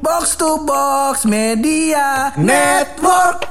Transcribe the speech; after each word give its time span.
Box 0.00 0.32
to 0.40 0.64
Box 0.64 1.28
Media 1.28 2.32
Network. 2.40 3.44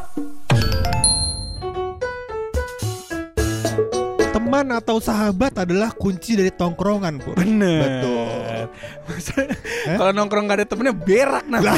Teman 4.33 4.73
atau 4.73 4.97
sahabat 4.97 5.61
adalah 5.61 5.93
kunci 5.93 6.33
dari 6.33 6.49
tongkrongan, 6.49 7.21
Pur. 7.21 7.37
Bener. 7.37 8.01
Betul. 8.01 9.45
Kalau 9.93 10.09
nongkrong 10.09 10.49
gak 10.49 10.57
ada 10.57 10.65
temennya 10.65 10.93
berak 10.97 11.45
nanti. 11.45 11.69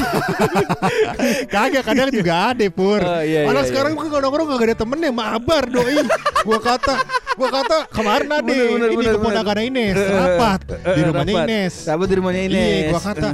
Kagak 1.51 1.83
kadang 1.91 2.07
juga 2.07 2.55
ada, 2.55 2.65
Pur. 2.71 3.03
Oh, 3.03 3.19
iya, 3.19 3.43
Malah 3.43 3.67
iya, 3.67 3.69
sekarang 3.75 3.91
bukan 3.99 4.07
kalau 4.07 4.23
nongkrong 4.31 4.47
gak 4.55 4.67
ada 4.71 4.77
temennya, 4.87 5.11
mabar 5.11 5.67
doi. 5.67 5.99
gua 6.47 6.59
kata, 6.63 6.95
gua 7.35 7.49
kata 7.51 7.77
kemarin 7.91 8.29
ada 8.39 8.47
ini 8.87 9.03
keponakan. 9.03 9.57
Ines 9.67 9.95
Eh, 9.95 10.07
eh, 10.07 10.15
rapat 10.15 10.59
eh, 10.63 10.79
di 10.95 11.01
eh, 11.03 11.07
rumahnya 11.11 11.33
rapat. 11.35 11.47
Ines. 11.51 11.73
Rapat 11.91 12.07
di 12.07 12.15
rumahnya 12.15 12.41
Ines. 12.47 12.55
Iya, 12.55 12.87
gua 12.87 13.01
kata 13.03 13.29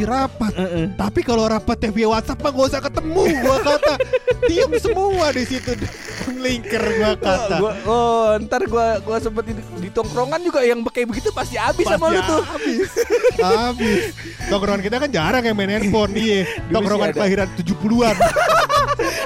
Eh. 0.00 0.06
rapat. 0.08 0.52
Eh, 0.56 0.62
eh. 0.64 0.86
Tapi 0.96 1.20
kalau 1.20 1.44
rapat 1.44 1.92
via 1.92 2.08
WhatsApp 2.08 2.40
mah 2.40 2.50
gak 2.50 2.68
usah 2.72 2.80
ketemu. 2.80 3.22
Gua 3.44 3.58
kata 3.60 3.94
diem 4.48 4.72
semua 4.80 5.26
di 5.36 5.44
situ. 5.44 5.72
Lingker 6.44 6.84
gua 6.96 7.12
kata. 7.20 7.56
Gua, 7.60 7.72
oh, 7.84 8.28
ntar 8.40 8.64
gua 8.64 8.96
gua 9.04 9.20
sempet 9.20 9.52
di, 9.52 9.54
di 9.78 9.88
tongkrongan 9.92 10.40
juga 10.40 10.64
yang 10.64 10.80
kayak 10.88 11.08
begitu 11.12 11.28
pasti 11.30 11.60
habis 11.60 11.84
sama 11.84 12.08
lu 12.08 12.20
tuh. 12.24 12.42
Habis. 12.42 12.90
habis. 13.38 14.04
Tongkrongan 14.48 14.82
kita 14.82 14.96
kan 14.96 15.10
jarang 15.12 15.44
yang 15.44 15.56
main 15.56 15.70
handphone. 15.70 16.16
Iya. 16.16 16.48
Tongkrongan 16.74 17.12
kelahiran 17.12 17.48
70-an. 17.60 18.16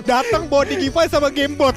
Datang 0.03 0.51
bawa 0.51 0.67
Digify 0.67 1.07
sama 1.07 1.31
Gamebot. 1.31 1.75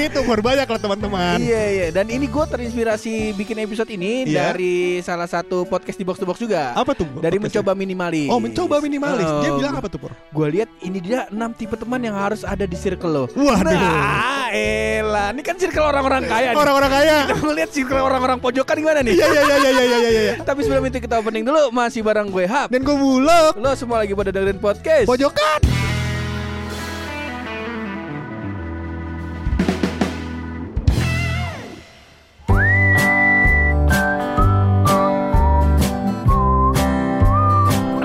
Itu 0.08 0.20
berbanyak 0.22 0.64
lah 0.64 0.80
teman-teman. 0.80 1.36
Iya 1.38 1.62
iya 1.68 1.86
dan 1.90 2.06
ini 2.06 2.24
gue 2.24 2.44
terinspirasi 2.44 3.12
bikin 3.32 3.56
episode 3.60 3.88
ini 3.88 4.24
Iya. 4.24 4.50
dari 4.50 4.74
salah 5.00 5.26
satu 5.26 5.64
podcast 5.64 5.94
di 5.94 6.02
box 6.02 6.16
to 6.16 6.24
box 6.24 6.38
juga. 6.38 6.72
Apa 6.72 6.92
tuh? 6.92 7.06
Dari 7.18 7.36
mencoba 7.36 7.72
minimalis. 7.72 8.28
Oh, 8.28 8.38
mencoba 8.38 8.78
minimalis. 8.78 9.28
Dia 9.40 9.50
Oh, 9.50 9.58
bilang 9.58 9.74
apa 9.74 9.86
tuh, 9.86 9.98
Pur? 9.98 10.12
Gue 10.28 10.46
lihat 10.50 10.68
ini 10.80 10.98
dia 10.98 11.28
enam 11.28 11.52
tipe 11.52 11.74
teman 11.74 11.98
yang 11.98 12.14
harus 12.14 12.42
ada 12.42 12.62
di 12.62 12.74
circle 12.74 13.08
lo. 13.08 13.24
Waduh. 13.28 13.72
Nah, 13.72 14.48
elah, 14.48 15.28
ini 15.30 15.40
kan 15.40 15.54
circle 15.54 15.84
orang-orang 15.84 16.24
kaya. 16.24 16.50
Orang-orang 16.52 16.90
kaya. 16.90 17.16
Kita 17.24 17.34
mau 17.38 17.52
lihat 17.52 17.70
circle 17.70 18.00
orang-orang 18.00 18.38
pojokan 18.38 18.74
gimana 18.74 19.00
nih? 19.00 19.14
Iya, 19.14 19.26
iya, 19.26 19.42
iya, 19.42 19.56
iya, 19.56 19.70
iya, 19.70 19.84
iya, 19.98 20.10
iya. 20.10 20.32
Tapi 20.48 20.60
sebelum 20.62 20.84
itu 20.84 20.98
kita 20.98 21.18
opening 21.18 21.42
dulu 21.42 21.70
masih 21.70 22.00
bareng 22.00 22.28
gue 22.28 22.44
Hap. 22.44 22.68
Dan 22.68 22.82
gue 22.82 22.94
bulog. 22.94 23.52
Lo 23.54 23.72
semua 23.74 24.00
lagi 24.00 24.12
pada 24.12 24.30
dengerin 24.30 24.58
podcast. 24.58 25.06
Pojokan. 25.06 25.60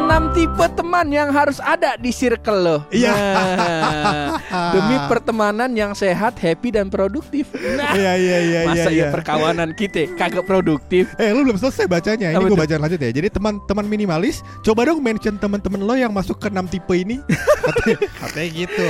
Enam 0.08 0.32
tipe 0.32 0.66
teman 0.72 1.12
yang 1.12 1.36
harus 1.36 1.60
ada 1.60 2.00
di 2.00 2.16
circle 2.16 2.56
lo. 2.58 2.78
Iya. 2.90 3.12
Nah, 3.12 4.40
demi 4.72 4.96
pertemanan 5.04 5.68
yang 5.76 5.92
sehat, 5.92 6.40
happy 6.40 6.72
dan 6.72 6.88
produktif. 6.88 7.52
Nah, 7.52 7.92
Iya, 7.92 8.14
iya, 8.16 8.38
iya, 8.40 8.60
masa 8.64 8.88
iya. 8.88 9.04
ya 9.04 9.12
perkawanan 9.12 9.76
kita 9.76 10.08
kagak 10.16 10.48
produktif? 10.48 11.12
Eh 11.16 11.36
lu 11.36 11.44
belum 11.44 11.60
selesai 11.60 11.86
bacanya 11.86 12.32
Ini 12.32 12.40
gue 12.40 12.56
bacaan 12.56 12.80
lanjut 12.80 13.00
ya 13.00 13.12
Jadi 13.12 13.28
teman-teman 13.30 13.84
minimalis 13.84 14.40
Coba 14.62 14.86
dong 14.86 15.02
mention 15.02 15.36
teman-teman 15.36 15.82
lo 15.82 15.94
yang 15.94 16.10
masuk 16.10 16.38
ke 16.38 16.48
6 16.48 16.56
tipe 16.70 16.94
ini 16.94 17.20
Katanya, 17.68 17.98
katanya 18.18 18.50
gitu 18.50 18.88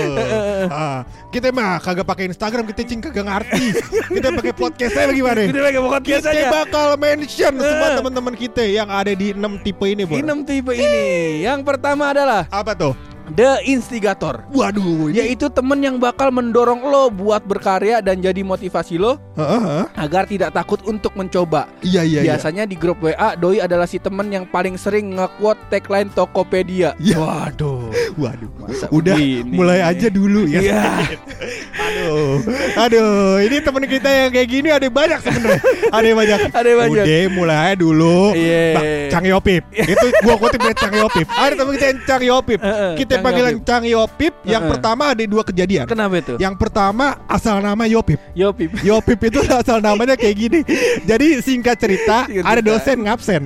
Ah, 0.70 1.00
Kita 1.30 1.50
mah 1.50 1.80
kagak 1.80 2.06
pakai 2.06 2.26
Instagram 2.28 2.64
Kita 2.68 2.82
cing 2.84 3.02
kagak 3.02 3.26
ngerti 3.26 3.66
Kita 4.12 4.28
pakai 4.34 4.54
podcast 4.54 4.92
saya 4.94 5.06
bagaimana 5.08 5.40
Ini 5.44 5.60
lagi 5.60 5.80
podcast 5.80 6.24
Kita 6.24 6.30
aja. 6.32 6.48
bakal 6.54 6.88
mention 6.96 7.54
semua 7.58 7.88
Eh. 7.88 7.96
teman-teman 7.98 8.34
kita 8.36 8.62
Yang 8.64 8.90
ada 8.92 9.12
di 9.14 9.28
6 9.32 9.66
tipe 9.66 9.86
ini 9.86 10.04
Bor. 10.04 10.18
Enam 10.18 10.40
tipe 10.44 10.72
ini. 10.72 11.07
Yang 11.42 11.60
pertama 11.64 12.12
adalah 12.12 12.46
Apa 12.50 12.74
tuh? 12.74 12.96
the 13.28 13.60
instigator. 13.62 14.40
Waduh 14.50 15.12
ini 15.12 15.20
Yaitu 15.20 15.52
temen 15.52 15.76
yang 15.78 16.00
bakal 16.00 16.32
mendorong 16.32 16.80
lo 16.82 17.12
buat 17.12 17.44
berkarya 17.44 18.00
dan 18.00 18.24
jadi 18.24 18.40
motivasi 18.40 18.96
lo 18.96 19.20
heeh. 19.36 19.84
agar 19.94 20.24
tidak 20.24 20.56
takut 20.56 20.80
untuk 20.84 21.12
mencoba. 21.12 21.68
Iya 21.82 22.02
iya 22.02 22.20
iya 22.24 22.28
Biasanya 22.32 22.64
di 22.64 22.80
grup 22.80 23.04
WA 23.04 23.36
Doi 23.36 23.60
adalah 23.60 23.84
si 23.84 24.00
temen 24.00 24.32
yang 24.32 24.48
paling 24.48 24.80
sering 24.80 25.12
nge-quote 25.14 25.60
tagline 25.68 26.08
Tokopedia. 26.08 26.96
Iya. 26.98 27.20
Waduh. 27.20 27.92
Waduh 28.24 28.48
Masa 28.58 28.88
Udah 28.90 29.14
begini? 29.14 29.54
mulai 29.54 29.84
aja 29.84 30.08
dulu 30.08 30.48
ya 30.48 30.60
Iya. 30.64 30.84
Aduh, 31.98 32.38
aduh, 32.78 33.42
ini 33.42 33.58
temen 33.58 33.84
kita 33.90 34.10
yang 34.10 34.30
kayak 34.30 34.50
gini 34.50 34.70
ada 34.70 34.88
banyak 34.88 35.20
sebenarnya. 35.26 35.62
Ada 35.90 36.08
banyak. 36.14 36.40
Ada 36.54 36.72
banyak. 36.78 37.06
Udah 37.06 37.24
mulai 37.34 37.72
dulu. 37.74 38.38
Iya. 38.38 38.66
Bak, 38.78 38.84
Cang 39.14 39.26
Yopip. 39.26 39.64
Itu 39.74 40.06
gua 40.22 40.36
kutip 40.38 40.60
dari 40.62 40.76
Cang 40.78 40.94
Yopip. 40.94 41.26
Ada 41.26 41.54
temen 41.58 41.72
kita 41.74 41.86
yang 41.90 42.00
Cang 42.06 42.24
Yopip. 42.24 42.60
Kita 42.98 43.14
Cang 43.18 43.24
panggilan 43.26 43.54
Yopip. 43.58 43.66
Cang 43.66 43.84
Yopip. 43.86 44.34
Yang 44.46 44.64
pertama 44.70 45.04
ada 45.14 45.24
dua 45.26 45.44
kejadian. 45.44 45.86
Kenapa 45.90 46.16
itu? 46.22 46.34
Yang 46.38 46.56
pertama 46.62 47.06
asal 47.26 47.58
nama 47.60 47.84
Yopip. 47.90 48.20
Yo 48.38 48.54
Pip. 48.54 48.72
Yopip 48.88 49.20
itu 49.20 49.40
asal 49.50 49.82
namanya 49.82 50.14
kayak 50.14 50.36
gini. 50.38 50.60
Jadi 51.04 51.42
singkat 51.42 51.78
cerita, 51.82 52.30
Singkat 52.30 52.46
ada 52.46 52.62
dosen 52.62 52.98
ngabsen. 53.06 53.42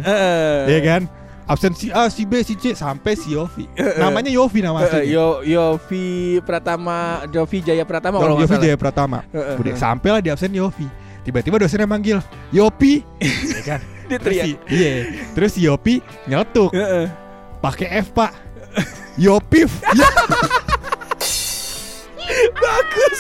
Ya 0.68 0.80
kan? 0.84 1.21
Absen 1.52 1.76
si 1.76 1.92
A, 1.92 2.08
si 2.08 2.24
B, 2.24 2.40
si 2.48 2.56
C 2.56 2.72
sampai 2.72 3.20
si 3.20 3.36
Yofi. 3.36 3.68
Namanya 4.00 4.32
Yofi 4.32 4.64
nama 4.64 4.88
Heeh, 4.88 5.04
aslinya. 5.04 5.12
Yo 5.12 5.28
Yofi 5.44 6.06
Pratama, 6.48 7.28
Yofi 7.28 7.60
Jaya 7.60 7.84
Pratama 7.84 8.24
kalau 8.24 8.40
Yofi. 8.40 8.56
Jaya 8.56 8.80
Pratama. 8.80 9.20
Udah 9.36 9.76
sampailah 9.76 10.24
di 10.24 10.32
absen 10.32 10.56
Yofi. 10.56 10.88
Tiba-tiba 11.28 11.60
dosennya 11.60 11.92
manggil 11.92 12.24
Yopi, 12.56 13.04
ya 13.60 13.62
kan? 13.68 13.82
Dia 14.08 14.16
Terus 14.16 14.36
teriak. 14.40 14.46
si, 14.48 14.52
iya. 14.72 14.92
Terus 15.36 15.52
si 15.52 15.62
Yopi 15.68 16.00
nyeletuk, 16.24 16.72
Heeh. 16.72 17.12
pakai 17.60 18.00
F 18.00 18.16
pak. 18.16 18.32
Yopif. 19.20 19.68
Bagus. 22.64 23.20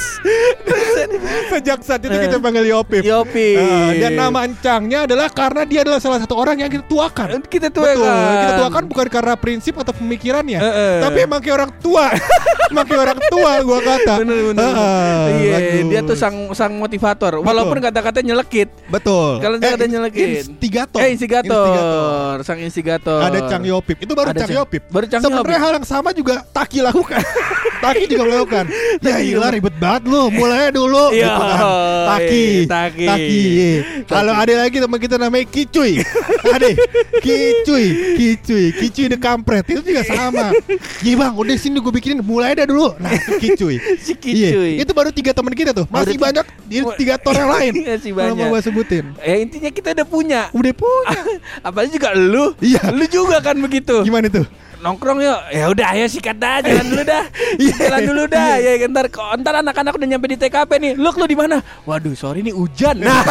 Sejak 1.50 1.80
saat 1.82 2.02
itu 2.02 2.12
Eh. 2.12 2.22
kita 2.24 2.38
panggil 2.38 2.66
Yopif. 2.68 3.02
Yopi. 3.02 3.50
Eh, 3.54 3.92
dan 4.00 4.12
nama 4.16 4.40
encangnya 4.44 5.00
adalah 5.04 5.28
karena 5.28 5.62
dia 5.64 5.80
adalah 5.82 6.00
salah 6.00 6.20
satu 6.20 6.36
orang 6.36 6.58
yang 6.58 6.70
kita 6.70 6.86
tuakan. 6.86 7.44
kita 7.44 7.68
tuh 7.68 7.84
Betul, 7.84 8.08
kita 8.08 8.54
tuakan 8.58 8.84
bukan 8.86 9.08
karena 9.10 9.34
prinsip 9.36 9.74
atau 9.76 9.92
pemikirannya, 9.92 10.58
Heeh. 10.58 10.96
tapi 11.00 11.18
emang 11.22 11.40
kayak 11.40 11.56
orang 11.58 11.72
tua, 11.78 12.06
kayak 12.72 13.02
orang 13.02 13.20
tua 13.28 13.52
gua 13.62 13.80
kata. 13.82 14.14
Bener 14.20 14.38
bener. 14.48 14.64
Heeh, 14.64 15.24
Iya, 15.34 15.52
bagus. 15.54 15.84
dia 15.88 16.02
tuh 16.04 16.16
sang 16.16 16.36
sang 16.52 16.74
motivator. 16.74 17.40
Walaupun 17.40 17.78
kata-kata 17.80 18.20
nyelekit. 18.22 18.70
betul. 18.88 19.40
Kalau 19.40 19.58
kata 19.58 19.86
nyelekit. 19.86 20.48
instigator. 20.48 21.00
Eh 21.00 21.10
instigator, 21.12 22.36
sang 22.42 22.60
instigator. 22.60 23.20
Ada 23.22 23.48
Cang 23.48 23.64
Yopip. 23.64 23.98
Itu 23.98 24.14
baru 24.14 24.32
Ada 24.32 24.40
Cang 24.40 24.50
Cang- 24.50 24.60
Yopip. 24.60 24.82
baru 24.88 25.06
Cang 25.08 25.22
Sebenarnya 25.22 25.60
hal 25.60 25.72
yang 25.74 25.86
sama 25.86 26.10
juga 26.12 26.46
Taki 26.46 26.80
lakukan. 26.82 27.22
Taki 27.84 28.04
juga 28.06 28.24
melakukan. 28.26 28.66
ya 29.02 29.18
juga. 29.20 29.50
ribet 29.50 29.76
banget 29.76 30.04
lu. 30.06 30.30
Mulai 30.32 30.71
dulu 30.72 31.12
Iya, 31.12 31.28
gitu 31.28 31.42
kan. 31.44 31.60
Taki. 32.08 32.44
iya, 32.66 32.68
Taki. 32.68 33.08
iya. 33.30 33.72
Kalau 34.04 34.34
ada 34.34 34.54
lagi 34.58 34.78
teman 34.80 34.98
kita 34.98 35.16
namanya 35.16 35.46
Kicuy. 35.46 35.92
ada 36.56 36.68
Kicuy, 37.22 37.86
Kicuy, 38.18 38.66
Kicuy 38.74 39.06
the 39.08 39.18
kampret. 39.18 39.68
Itu 39.68 39.84
juga 39.84 40.02
sama. 40.04 40.56
Iya 41.02 41.16
bang, 41.16 41.34
udah 41.36 41.56
sini 41.56 41.78
gue 41.78 41.92
bikinin. 41.92 42.20
Mulai 42.22 42.56
dah 42.56 42.66
dulu. 42.66 42.96
Nah, 42.98 43.12
itu 43.12 43.32
Kicuy. 43.38 43.76
Si 44.00 44.16
Kicuy. 44.16 44.40
Iya, 44.52 44.82
itu 44.82 44.92
baru 44.92 45.14
tiga 45.14 45.32
teman 45.32 45.54
kita 45.54 45.72
tuh. 45.72 45.86
Masih 45.88 46.18
Baru 46.18 46.26
banyak 46.32 46.46
di 46.66 46.78
tiga 46.98 47.16
tor 47.20 47.36
yang 47.36 47.52
lain. 47.52 47.74
Masih 47.86 48.12
Kalau 48.12 48.34
banyak. 48.34 48.42
mau 48.42 48.54
gue 48.56 48.62
sebutin. 48.64 49.06
Ya 49.22 49.36
intinya 49.38 49.70
kita 49.70 49.94
udah 49.94 50.08
punya. 50.08 50.42
Udah 50.50 50.74
punya. 50.74 51.20
Apalagi 51.62 51.94
juga 51.94 52.16
lu. 52.16 52.56
Iya. 52.58 52.90
Lu 52.90 53.06
juga 53.06 53.38
kan 53.40 53.60
begitu. 53.60 54.02
Gimana 54.02 54.32
tuh? 54.32 54.46
Nongkrong 54.82 55.22
yuk. 55.22 55.40
Ya 55.54 55.66
udah 55.70 55.88
ayo 55.94 56.10
sikat 56.10 56.42
dah, 56.42 56.58
jalan 56.66 56.86
dulu 56.90 57.04
dah. 57.06 57.24
Iya. 57.62 57.76
jalan 57.78 58.02
dulu 58.10 58.24
dah. 58.26 58.58
Ya 58.58 58.72
ntar 58.90 59.06
ntar 59.14 59.54
anak-anak 59.62 59.94
udah 59.94 60.08
nyampe 60.10 60.28
di 60.34 60.38
TKP 60.42 60.72
nih. 60.82 60.92
Lu 60.98 61.14
lu 61.14 61.26
di 61.30 61.38
mana? 61.38 61.62
Waduh, 61.86 62.18
sorry 62.18 62.42
nih 62.42 62.54
hujan. 62.54 62.98
Nah. 63.12 63.26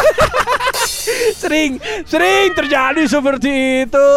sering 1.33 1.81
sering 2.05 2.53
terjadi 2.53 3.03
seperti 3.09 3.83
itu. 3.89 4.07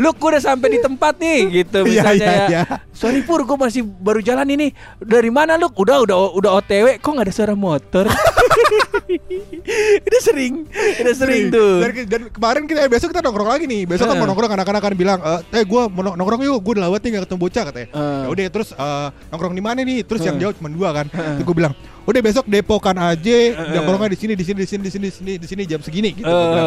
Lu 0.00 0.10
udah 0.16 0.40
sampai 0.40 0.72
di 0.72 0.78
tempat 0.80 1.20
nih 1.20 1.62
gitu 1.62 1.84
Iya, 1.84 2.00
misalnya 2.00 2.24
iya, 2.24 2.32
ya. 2.32 2.46
iya. 2.48 2.62
Sorry 2.96 3.20
Pur, 3.20 3.44
gue 3.44 3.58
masih 3.60 3.84
baru 3.84 4.24
jalan 4.24 4.48
ini. 4.48 4.72
Dari 4.98 5.28
mana 5.28 5.60
lu? 5.60 5.68
Udah 5.76 6.00
udah 6.00 6.32
udah 6.32 6.50
OTW, 6.64 6.96
kok 6.98 7.10
nggak 7.12 7.28
ada 7.28 7.34
suara 7.34 7.54
motor? 7.54 8.08
udah 10.06 10.20
sering, 10.20 10.54
udah 11.00 11.14
sering 11.14 11.44
tuh. 11.48 11.80
Dan, 11.80 11.90
dan 12.06 12.22
kemarin 12.30 12.62
kita 12.64 12.86
besok 12.86 13.10
kita 13.10 13.20
nongkrong 13.20 13.50
lagi 13.50 13.64
nih. 13.64 13.82
Besok 13.84 14.06
kan 14.06 14.14
Heeh. 14.14 14.20
mau 14.20 14.28
nongkrong 14.28 14.52
anak-anak 14.52 14.80
kan 14.80 14.92
bilang, 14.94 15.18
"Eh, 15.50 15.64
gue 15.64 15.82
mau 15.88 16.02
nong- 16.02 16.16
nongkrong 16.16 16.42
yuk, 16.42 16.58
gue 16.60 16.72
udah 16.78 16.84
lewat 16.86 17.00
nih 17.00 17.10
gak 17.12 17.22
ketemu 17.26 17.40
bocah 17.40 17.62
katanya." 17.66 17.88
Heeh. 17.90 18.20
Ya 18.20 18.28
udah 18.30 18.44
terus 18.50 18.68
eh, 18.70 19.08
nongkrong 19.30 19.54
di 19.54 19.62
mana 19.62 19.80
nih? 19.80 19.98
Terus 20.02 20.20
yang 20.22 20.36
Heeh. 20.36 20.50
jauh 20.50 20.54
cuma 20.56 20.68
dua 20.68 20.88
kan. 20.92 21.06
Terus 21.10 21.44
gue 21.44 21.56
bilang, 21.56 21.72
"Udah 22.04 22.20
besok 22.20 22.44
depokan 22.46 22.96
aja, 22.96 23.36
nongkrongnya 23.70 24.10
di 24.10 24.18
sini 24.18 24.32
di 24.34 24.44
sini 24.44 24.58
di 24.60 24.68
sini 24.68 24.82
di 24.82 24.90
sini 24.90 25.06
di 25.06 25.12
sini 25.12 25.32
di 25.36 25.46
sini 25.46 25.62
jam 25.64 25.80
segini 25.80 26.10
gitu." 26.12 26.28
Kan. 26.28 26.64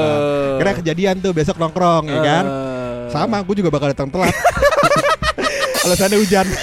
Kira 0.58 0.72
kejadian 0.76 1.16
tuh 1.20 1.32
besok 1.32 1.56
nongkrong 1.58 2.08
ya 2.08 2.20
kan. 2.20 2.46
Sama, 3.08 3.40
gue 3.40 3.56
juga 3.56 3.72
bakal 3.72 3.96
datang 3.96 4.12
telat. 4.12 4.36
Alasannya 5.86 6.20
hujan. 6.20 6.48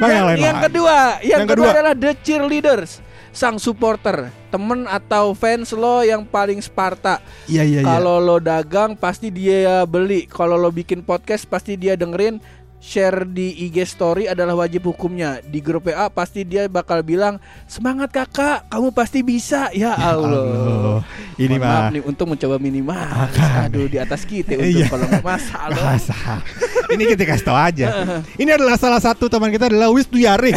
Nah, 0.00 0.08
yang, 0.08 0.24
lain 0.24 0.38
yang 0.40 0.56
lagi. 0.56 0.64
kedua, 0.72 0.96
yang, 1.20 1.40
Yang 1.44 1.48
kedua, 1.52 1.60
kedua. 1.60 1.76
adalah 1.76 1.92
the 1.92 2.12
cheerleaders. 2.24 3.04
Sang 3.30 3.56
supporter, 3.56 4.28
temen 4.48 4.84
atau 4.84 5.32
fans 5.32 5.70
lo 5.70 6.00
yang 6.00 6.22
paling 6.22 6.58
Sparta. 6.58 7.22
Iya 7.46 7.62
iya 7.62 7.80
iya. 7.80 7.86
Kalau 7.86 8.18
lo 8.18 8.36
dagang 8.36 8.94
pasti 8.94 9.30
dia 9.30 9.82
beli. 9.84 10.26
Kalau 10.26 10.54
lo 10.54 10.68
bikin 10.68 11.00
podcast 11.00 11.44
pasti 11.44 11.74
dia 11.74 11.94
dengerin. 11.94 12.42
Share 12.80 13.28
di 13.28 13.68
IG 13.68 13.84
story 13.84 14.24
adalah 14.24 14.56
wajib 14.56 14.88
hukumnya. 14.88 15.44
Di 15.44 15.60
grup 15.60 15.84
WA 15.84 16.08
pasti 16.08 16.48
dia 16.48 16.64
bakal 16.64 17.04
bilang 17.04 17.36
semangat 17.68 18.08
kakak, 18.08 18.64
kamu 18.72 18.88
pasti 18.90 19.20
bisa. 19.20 19.68
Ya 19.70 19.92
Allah. 19.92 20.24
Allah. 20.24 21.00
Ini 21.36 21.54
Mohon 21.54 21.60
maaf 21.60 21.76
mah 21.76 21.92
nih 21.92 22.02
untuk 22.08 22.26
mencoba 22.32 22.56
minimal. 22.56 23.04
Aduh 23.68 23.84
di 23.84 24.00
atas 24.00 24.24
kita 24.24 24.56
Iya. 24.56 24.88
untuk 24.88 24.96
kalau 24.96 25.06
nggak 25.12 25.24
masak 25.28 25.62
lo. 25.68 25.76
Masa? 25.92 26.16
Ini 26.88 27.02
kita 27.04 27.22
kasih 27.28 27.44
tau 27.44 27.58
aja. 27.60 27.86
Ini 28.40 28.50
adalah 28.56 28.80
salah 28.80 29.00
satu 29.04 29.28
teman 29.28 29.52
kita 29.52 29.68
adalah 29.68 29.92
Wis 29.92 30.08
Duyare. 30.08 30.56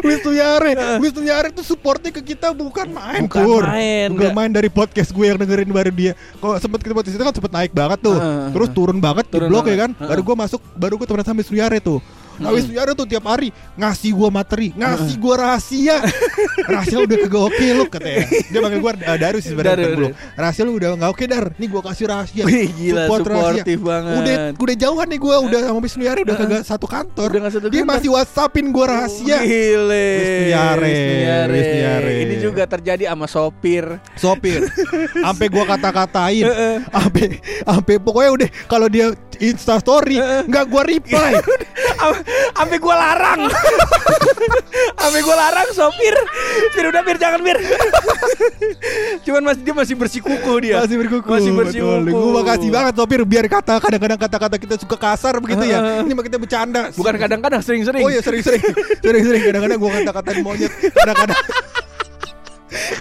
Wis 0.00 0.18
Duyare, 0.20 0.70
Wis 0.98 1.10
Duyare 1.10 1.48
tuh 1.50 1.62
supportnya 1.62 2.10
ke 2.10 2.22
kita 2.24 2.50
bukan 2.50 2.88
main, 2.88 3.26
Bukan 3.26 3.42
Pur. 3.42 3.62
main, 3.64 4.08
bukan 4.10 4.32
main 4.32 4.50
dari 4.50 4.68
podcast 4.68 5.10
gue 5.10 5.26
yang 5.26 5.36
dengerin 5.36 5.68
baru 5.68 5.90
dia. 5.90 6.12
Kalau 6.36 6.54
sempet 6.56 6.80
kita 6.80 6.92
podcast 6.92 7.14
itu 7.14 7.22
kan 7.22 7.34
sempet 7.34 7.50
naik 7.50 7.72
banget 7.72 7.98
tuh, 8.00 8.16
Heeh. 8.16 8.50
terus 8.52 8.68
turun 8.70 8.98
banget 8.98 9.26
di 9.26 9.34
Turun 9.36 9.48
blog 9.48 9.64
ya 9.66 9.74
banget. 9.74 9.82
kan. 9.96 10.08
Baru 10.08 10.20
gue 10.22 10.36
masuk, 10.38 10.60
baru 10.74 10.94
gue 10.96 11.06
temenan 11.06 11.26
sama 11.26 11.38
Wis 11.38 11.50
Duyare 11.50 11.78
tuh. 11.78 11.98
Nah 12.40 12.50
Wis 12.50 12.64
Duyare 12.64 12.96
tuh 12.96 13.04
tiap 13.04 13.28
hari 13.28 13.52
ngasih 13.76 14.10
gue 14.16 14.28
materi, 14.32 14.68
ngasih 14.72 15.14
gue 15.20 15.34
rahasia. 15.36 15.96
rahasia 16.72 16.98
udah 17.04 17.16
kagak 17.28 17.42
oke 17.52 17.66
lu 17.76 17.84
katanya. 17.92 18.24
Dia 18.48 18.58
panggil 18.64 18.80
gue 18.80 18.92
uh, 19.04 19.18
Daru 19.20 19.38
sih 19.44 19.50
sebenarnya 19.52 19.88
belum. 19.92 20.12
Rahasia 20.34 20.62
lu 20.64 20.72
udah 20.80 20.88
nggak 20.96 21.10
oke 21.12 21.24
dar. 21.28 21.44
Nih 21.60 21.68
gue 21.68 21.82
kasih 21.84 22.04
rahasia. 22.08 22.42
Wih, 22.48 22.68
gila, 22.72 23.04
Support 23.06 23.24
rahasia. 23.28 23.64
banget. 23.76 24.16
Udah 24.16 24.36
udah 24.56 24.76
jauhan 24.80 25.06
nih 25.12 25.20
gue 25.20 25.34
udah 25.52 25.60
sama 25.68 25.78
Wis 25.84 25.94
Duyare 26.00 26.20
udah 26.24 26.36
kagak 26.40 26.62
satu 26.64 26.86
kantor. 26.88 27.28
Udah 27.36 27.68
Dia 27.68 27.84
masih 27.84 28.08
WhatsAppin 28.16 28.72
gue 28.72 28.86
rahasia. 28.88 29.38
Gile. 29.44 30.08
Wisnuyare. 30.16 31.52
Wisnuyare. 31.52 32.12
Ini 32.24 32.34
juga 32.40 32.62
terjadi 32.64 33.04
sama 33.12 33.26
sopir. 33.28 33.84
sopir 34.16 34.64
sampai 35.26 35.46
gua 35.50 35.64
kata-katain 35.66 36.44
sampai 36.88 37.26
sampai 37.40 37.94
pokoknya 38.00 38.30
udah 38.36 38.48
kalau 38.68 38.86
dia 38.86 39.12
insta 39.40 39.80
story 39.80 40.16
nggak 40.20 40.64
gua 40.68 40.82
reply 40.84 41.32
Am- 42.54 42.58
Sampai 42.60 42.78
gua 42.78 42.94
larang. 42.94 43.40
Sampai 45.00 45.20
gua 45.20 45.36
larang 45.36 45.68
sopir. 45.70 46.14
Bir 46.70 46.84
udah 46.86 47.02
bir 47.02 47.16
jangan 47.16 47.40
bir. 47.40 47.58
Cuman 49.26 49.42
masih 49.44 49.62
dia 49.62 49.74
masih 49.74 49.94
bersikukuh 49.96 50.56
dia. 50.60 50.76
masih 50.80 50.96
berkuku 50.96 51.26
Masih 51.26 51.50
betul. 51.50 51.58
bersikukuh. 51.82 52.12
gua 52.12 52.32
makasih 52.40 52.70
banget 52.70 52.94
sopir 52.94 53.20
biar 53.24 53.46
kata 53.46 53.74
kadang-kadang 53.78 54.18
kata-kata 54.18 54.56
kita 54.56 54.74
suka 54.76 54.96
kasar 54.96 55.34
begitu 55.38 55.64
ya 55.64 56.00
ini 56.00 56.12
mah 56.12 56.22
kita 56.22 56.38
bercanda 56.38 56.90
Bukan 56.92 57.14
kadang-kadang 57.16 57.60
sering-sering. 57.60 58.00
oh 58.00 58.08
iya 58.08 58.20
sering-sering 58.20 58.62
sering-sering 59.04 59.42
kadang-kadang 59.44 59.78
gua 59.78 59.90
kata-katain 59.96 60.38
monyet 60.40 60.70
kadang-kadang 60.92 61.38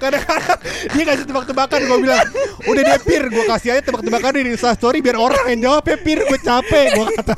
Kadang-kadang 0.02 0.58
dia 0.94 1.04
kasih 1.06 1.26
tebak-tebakan 1.30 1.80
Gue 1.86 2.00
bilang 2.04 2.26
Udah 2.66 2.82
dia 2.84 2.98
pir 2.98 3.24
Gue 3.30 3.46
kasih 3.46 3.70
aja 3.78 3.82
tebak-tebakan 3.86 4.32
di 4.36 4.42
Insta 4.54 4.74
story 4.74 5.00
Biar 5.00 5.18
orang 5.18 5.46
yang 5.54 5.60
jawab 5.70 5.84
ya 5.86 5.98
pir 6.02 6.20
Gue 6.26 6.40
capek 6.42 6.98
Gue 6.98 7.06
kata. 7.18 7.34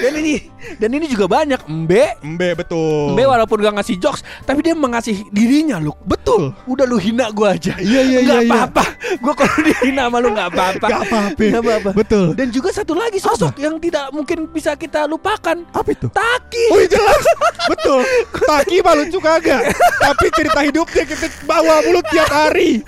Dan 0.00 0.12
ini 0.20 0.34
dan 0.76 0.92
ini 0.92 1.08
juga 1.08 1.24
banyak 1.24 1.64
Mbe. 1.66 2.20
Mbe 2.20 2.48
betul. 2.52 3.16
Mbe 3.16 3.24
walaupun 3.24 3.64
gak 3.64 3.80
ngasih 3.80 3.96
jokes 3.96 4.20
Tapi 4.44 4.60
dia 4.60 4.76
mengasih 4.76 5.24
dirinya 5.32 5.80
loh 5.80 5.96
Betul. 6.04 6.52
Udah 6.68 6.84
lu 6.84 7.00
hina 7.00 7.32
gua 7.32 7.56
aja. 7.56 7.74
Iya, 7.80 8.00
iya, 8.04 8.18
Nggak 8.22 8.40
iya, 8.44 8.46
iya. 8.46 8.52
apa-apa. 8.54 8.84
Gua 9.18 9.34
kalau 9.34 9.56
dihina 9.64 10.06
sama 10.06 10.18
lu 10.20 10.28
gak 10.36 10.48
apa-apa. 10.52 10.86
Gak 10.86 11.02
apa-apa 11.08 11.42
Nggak 11.42 11.62
apa-apa. 11.64 11.90
Betul. 11.96 12.26
Dan 12.36 12.48
juga 12.52 12.68
satu 12.70 12.92
lagi 12.94 13.18
sosok 13.18 13.56
yang 13.56 13.80
tidak 13.80 14.12
mungkin 14.12 14.46
bisa 14.52 14.76
kita 14.76 15.08
lupakan. 15.08 15.64
Apa 15.72 15.88
itu? 15.90 16.06
Taki. 16.12 16.64
Oh 16.70 16.78
iya 16.78 16.88
jelas. 16.92 17.24
Betul. 17.72 18.00
Taki 18.46 18.76
mah 18.84 18.94
lucu 19.00 19.18
kagak. 19.18 19.62
Tapi 19.98 20.26
cerita 20.36 20.59
hidupnya 20.66 21.04
kita 21.08 21.26
bawa 21.44 21.82
mulut 21.86 22.06
tiap 22.10 22.30
hari. 22.30 22.82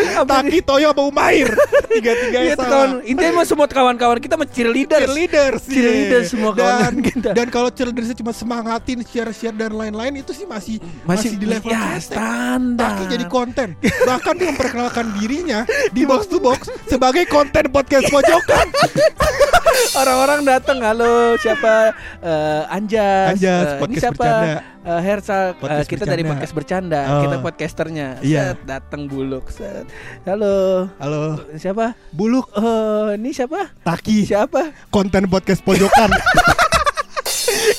Taki 0.00 0.58
Toyo 0.62 0.90
sama 0.92 1.02
Umair. 1.06 1.48
Tiga-tiga 1.90 2.38
Iya 2.40 2.54
tuh 2.54 2.66
kawan 2.70 2.90
Intinya 3.02 3.42
mah 3.42 3.46
semua 3.46 3.66
kawan-kawan 3.66 4.18
kita 4.22 4.34
mah 4.38 4.48
cheerleaders. 4.48 5.10
Cheerleaders 5.10 5.62
Cheerleaders 5.66 6.26
iya. 6.26 6.32
semua 6.32 6.50
dan, 6.54 6.62
kawan 6.62 6.94
kita. 7.02 7.30
Dan 7.34 7.46
kalau 7.50 7.68
cheerleaders 7.74 8.14
cuma 8.14 8.32
semangatin 8.32 9.02
Share-share 9.02 9.56
dan 9.56 9.74
lain-lain 9.74 10.22
Itu 10.22 10.30
sih 10.30 10.46
masih 10.46 10.78
Masih, 11.02 11.34
di 11.36 11.46
level 11.50 11.74
ya, 11.74 11.98
standar. 11.98 12.94
Taki 12.94 13.04
jadi 13.18 13.26
konten. 13.26 13.68
Bahkan 13.82 14.34
dia 14.38 14.46
memperkenalkan 14.54 15.04
dirinya 15.18 15.66
Di 15.90 16.06
box 16.06 16.30
to 16.30 16.38
box 16.38 16.70
Sebagai 16.86 17.26
konten 17.26 17.68
podcast 17.74 18.06
pojokan 18.08 18.66
Orang-orang 19.90 20.44
datang 20.44 20.78
halo 20.80 21.34
siapa? 21.36 21.96
Eh, 22.20 22.62
Anjas. 22.68 23.34
Anjas, 23.34 23.66
Eh, 23.72 23.82
ini 23.82 23.96
siapa? 23.96 24.20
bercanda. 24.20 24.58
Hersal 25.00 25.42
Eh, 25.42 25.58
Podcast 25.58 25.88
kita 25.88 26.04
dari 26.04 26.22
bercanda. 26.22 26.30
podcast 26.30 26.54
bercanda. 26.54 27.00
Oh. 27.06 27.20
kita 27.20 27.36
podcasternya. 27.38 28.08
Iya. 28.20 28.40
Set, 28.46 28.58
datang 28.64 29.02
buluk 29.06 29.48
set. 29.48 29.84
halo. 30.24 30.88
Halo. 30.96 31.20
Siapa? 31.54 31.96
Buluk. 32.10 32.48
Eh, 32.50 33.16
ini 33.16 33.30
siapa? 33.30 33.72
Taki. 33.80 34.24
Siapa? 34.24 34.72
Konten 34.88 35.26
podcast 35.26 35.60
pojokan. 35.60 36.12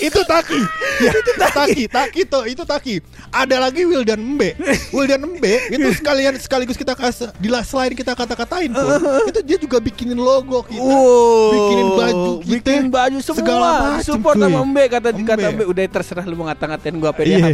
itu 0.02 0.22
Taki. 0.24 0.62
Ya, 1.02 1.10
itu 1.12 1.32
Taki. 1.34 1.82
Taki 1.88 2.22
tuh, 2.26 2.44
itu 2.46 2.62
Taki. 2.62 3.02
Ada 3.30 3.58
lagi 3.58 3.82
Will 3.84 4.02
dan 4.02 4.22
Mbe. 4.22 4.54
Will 4.92 5.06
dan 5.06 5.26
Mbe 5.26 5.72
itu 5.72 5.88
sekalian 5.98 6.38
sekaligus 6.38 6.78
kita 6.78 6.94
kasih 6.94 7.34
di 7.36 7.50
selain 7.64 7.90
kita 7.92 8.14
kata-katain 8.14 8.70
pun, 8.70 9.02
itu 9.30 9.40
dia 9.42 9.58
juga 9.58 9.78
bikinin 9.78 10.18
logo 10.18 10.62
kita. 10.62 10.78
Wow, 10.78 11.50
bikinin 11.50 11.88
baju 11.92 12.30
kita, 12.38 12.52
bikin 12.54 12.84
baju 12.88 13.18
semua, 13.18 13.38
segala 13.42 13.68
macem, 13.98 14.14
support 14.14 14.36
cuy. 14.36 14.46
sama 14.46 14.62
Mbe 14.62 14.84
kata 14.88 15.10
kata 15.10 15.34
Mbe. 15.42 15.50
Mbe 15.56 15.64
udah 15.66 15.84
terserah 15.90 16.26
lu 16.26 16.36
mau 16.36 16.46
ngata-ngatain 16.46 16.96
gua 16.96 17.10
apa 17.10 17.22
Iya. 17.22 17.38
dia. 17.40 17.50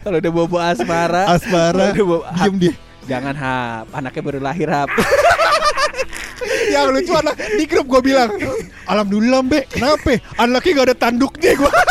Kalau 0.00 0.16
udah 0.18 0.32
bobo 0.32 0.56
asmara, 0.58 1.24
Asmara 1.30 1.92
udah 1.92 2.04
bobo- 2.04 2.26
diem 2.34 2.54
dia. 2.58 2.74
Jangan 3.02 3.34
hap, 3.34 3.86
anaknya 3.90 4.22
baru 4.22 4.38
lahir 4.38 4.68
hap. 4.68 4.86
Yang 6.72 6.88
lucu 6.96 7.12
anak 7.12 7.36
di 7.36 7.64
grup 7.68 7.86
gue 7.86 8.00
bilang, 8.12 8.32
Alhamdulillah 8.88 9.44
Mbe, 9.44 9.60
kenapa? 9.68 10.16
Anaknya 10.40 10.72
gak 10.72 10.86
ada 10.88 10.96
tanduknya 10.96 11.52
gue. 11.52 11.72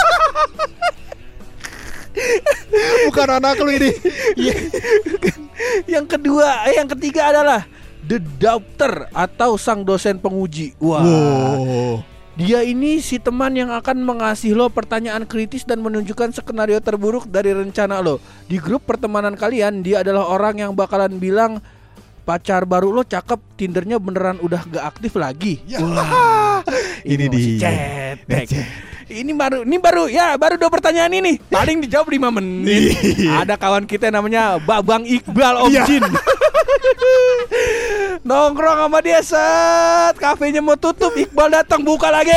Bukan 3.08 3.28
anak 3.30 3.56
lu 3.62 3.72
ini. 3.72 3.92
Iya. 4.36 4.56
yang 6.00 6.06
kedua, 6.10 6.66
eh, 6.68 6.82
yang 6.82 6.90
ketiga 6.98 7.30
adalah 7.30 7.62
the 8.06 8.18
doctor 8.42 9.08
atau 9.14 9.56
sang 9.56 9.86
dosen 9.86 10.18
penguji. 10.18 10.74
Wah. 10.82 11.04
Wow. 11.04 12.04
Dia 12.40 12.64
ini 12.64 13.04
si 13.04 13.20
teman 13.20 13.52
yang 13.54 13.76
akan 13.76 14.08
mengasih 14.08 14.56
lo 14.56 14.72
pertanyaan 14.72 15.28
kritis 15.28 15.68
dan 15.68 15.84
menunjukkan 15.84 16.32
skenario 16.32 16.80
terburuk 16.80 17.28
dari 17.28 17.52
rencana 17.52 18.00
lo. 18.00 18.24
Di 18.48 18.56
grup 18.56 18.88
pertemanan 18.88 19.36
kalian, 19.36 19.84
dia 19.84 20.00
adalah 20.00 20.26
orang 20.32 20.64
yang 20.64 20.72
bakalan 20.72 21.20
bilang 21.20 21.60
pacar 22.22 22.64
baru 22.64 22.90
lo 22.90 23.02
cakep, 23.02 23.40
Tindernya 23.56 23.98
beneran 23.98 24.38
udah 24.40 24.62
gak 24.64 24.86
aktif 24.88 25.14
lagi. 25.16 25.62
Ya. 25.64 25.82
Wah, 25.82 26.62
Ini 27.06 27.26
masih 27.28 27.54
dia. 27.58 27.70
cetek. 28.18 28.48
Ini 29.12 29.32
baru, 29.36 29.68
ini 29.68 29.76
baru 29.76 30.08
ya, 30.08 30.40
baru 30.40 30.56
dua 30.56 30.72
pertanyaan 30.72 31.12
ini. 31.12 31.36
Paling 31.52 31.84
dijawab 31.84 32.08
5 32.08 32.32
menit. 32.32 32.96
Iya. 32.96 33.44
Ada 33.44 33.60
kawan 33.60 33.84
kita 33.84 34.08
namanya 34.08 34.56
Babang 34.58 35.04
Iqbal 35.04 35.68
Om 35.68 35.72
Iya. 35.72 35.84
Jin. 35.84 36.04
Nongkrong 38.22 38.80
sama 38.80 39.00
dia 39.00 39.20
set 39.20 40.16
Kafenya 40.16 40.62
mau 40.62 40.76
tutup 40.76 41.12
Iqbal 41.12 41.50
datang 41.52 41.82
buka 41.82 42.08
lagi 42.08 42.34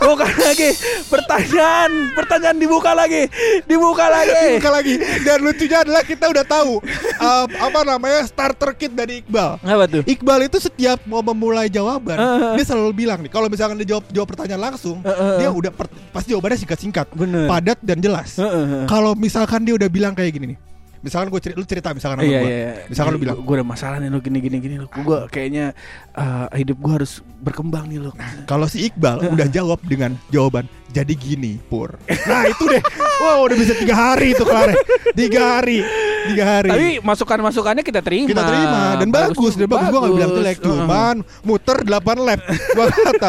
Buka 0.00 0.26
lagi 0.28 0.70
Pertanyaan 1.06 2.14
Pertanyaan 2.14 2.56
dibuka 2.56 2.92
lagi 2.92 3.26
Dibuka 3.66 4.06
lagi 4.06 4.56
Buka 4.56 4.70
lagi 4.70 4.94
Dan 5.20 5.42
lucunya 5.42 5.82
adalah 5.82 6.02
kita 6.02 6.30
udah 6.30 6.44
tahu 6.44 6.78
uh, 7.18 7.44
Apa 7.48 7.80
namanya 7.82 8.22
Starter 8.24 8.72
kit 8.72 8.92
dari 8.92 9.20
Iqbal 9.20 9.58
Apa 9.60 9.84
tuh? 9.86 10.02
Iqbal 10.06 10.46
itu 10.46 10.58
setiap 10.58 11.02
mau 11.04 11.20
memulai 11.20 11.66
jawaban 11.68 12.12
Uh. 12.20 12.52
Dia 12.54 12.64
selalu 12.66 12.92
bilang 12.96 13.18
nih 13.20 13.32
Kalau 13.32 13.48
misalkan 13.48 13.74
dia 13.76 13.96
jawab, 13.96 14.04
jawab 14.08 14.28
pertanyaan 14.28 14.70
langsung 14.70 15.00
Uh, 15.00 15.08
uh, 15.08 15.16
uh. 15.16 15.38
Dia 15.38 15.48
udah 15.48 15.72
per- 15.72 15.88
Pasti 16.10 16.32
jawabannya 16.32 16.58
singkat-singkat. 16.58 17.06
Padat 17.46 17.78
dan 17.80 17.98
jelas 17.98 18.36
Uh, 18.36 18.44
uh, 18.44 18.54
uh. 18.54 18.84
Kalau 18.84 19.12
misalkan 19.14 19.64
dia 19.64 19.74
udah 19.74 19.88
bilang 19.88 20.12
kayak 20.12 20.32
gini 20.32 20.54
nih 20.54 20.58
Misalkan 21.00 21.32
gue 21.32 21.40
cerita, 21.40 21.56
lu 21.56 21.64
cerita 21.64 21.88
misalkan 21.96 22.20
sama 22.20 22.28
Iya 22.28 22.40
gue 22.40 22.50
iya. 22.52 22.70
Misalkan 22.92 23.10
lu 23.16 23.20
bilang 23.20 23.36
gue 23.40 23.54
udah 23.56 23.68
masalah 23.68 23.96
nih 24.04 24.12
lo 24.12 24.20
gini 24.20 24.38
gini 24.44 24.56
gini 24.60 24.76
lo. 24.76 24.88
Gue 24.92 25.24
kayaknya 25.32 25.72
eh, 26.12 26.46
hidup 26.60 26.76
gue 26.76 26.92
harus 27.00 27.24
berkembang 27.40 27.88
nih 27.88 28.04
lo. 28.04 28.12
Kalau 28.44 28.68
si 28.68 28.84
Iqbal 28.84 29.24
udah 29.32 29.48
jawab 29.48 29.80
dengan 29.88 30.12
jawaban 30.28 30.68
Jadi 30.90 31.14
gini 31.14 31.54
Pur 31.70 31.94
Nah 32.28 32.50
itu 32.50 32.66
deh 32.66 32.82
Wow 33.22 33.46
udah 33.46 33.56
bisa 33.56 33.78
tiga 33.78 33.94
hari 33.94 34.34
itu 34.34 34.42
kelar 34.42 34.74
Tiga 35.14 35.62
hari 35.62 35.86
tiga 36.28 36.44
hari. 36.44 36.68
Tapi 36.70 36.88
masukan-masukannya 37.00 37.84
kita 37.84 38.00
terima. 38.04 38.28
kita 38.28 38.42
terima 38.44 38.80
dan 39.00 39.08
bagus, 39.08 39.52
dan 39.56 39.68
bagus, 39.68 39.88
gua 39.88 40.00
gak 40.04 40.12
bilang 40.16 40.32
jelek 40.36 40.56
Heeh. 40.60 40.66
cuman 40.68 41.16
muter 41.44 41.78
8 41.80 42.26
lap 42.26 42.40
gua 42.76 42.86
kata 42.92 43.28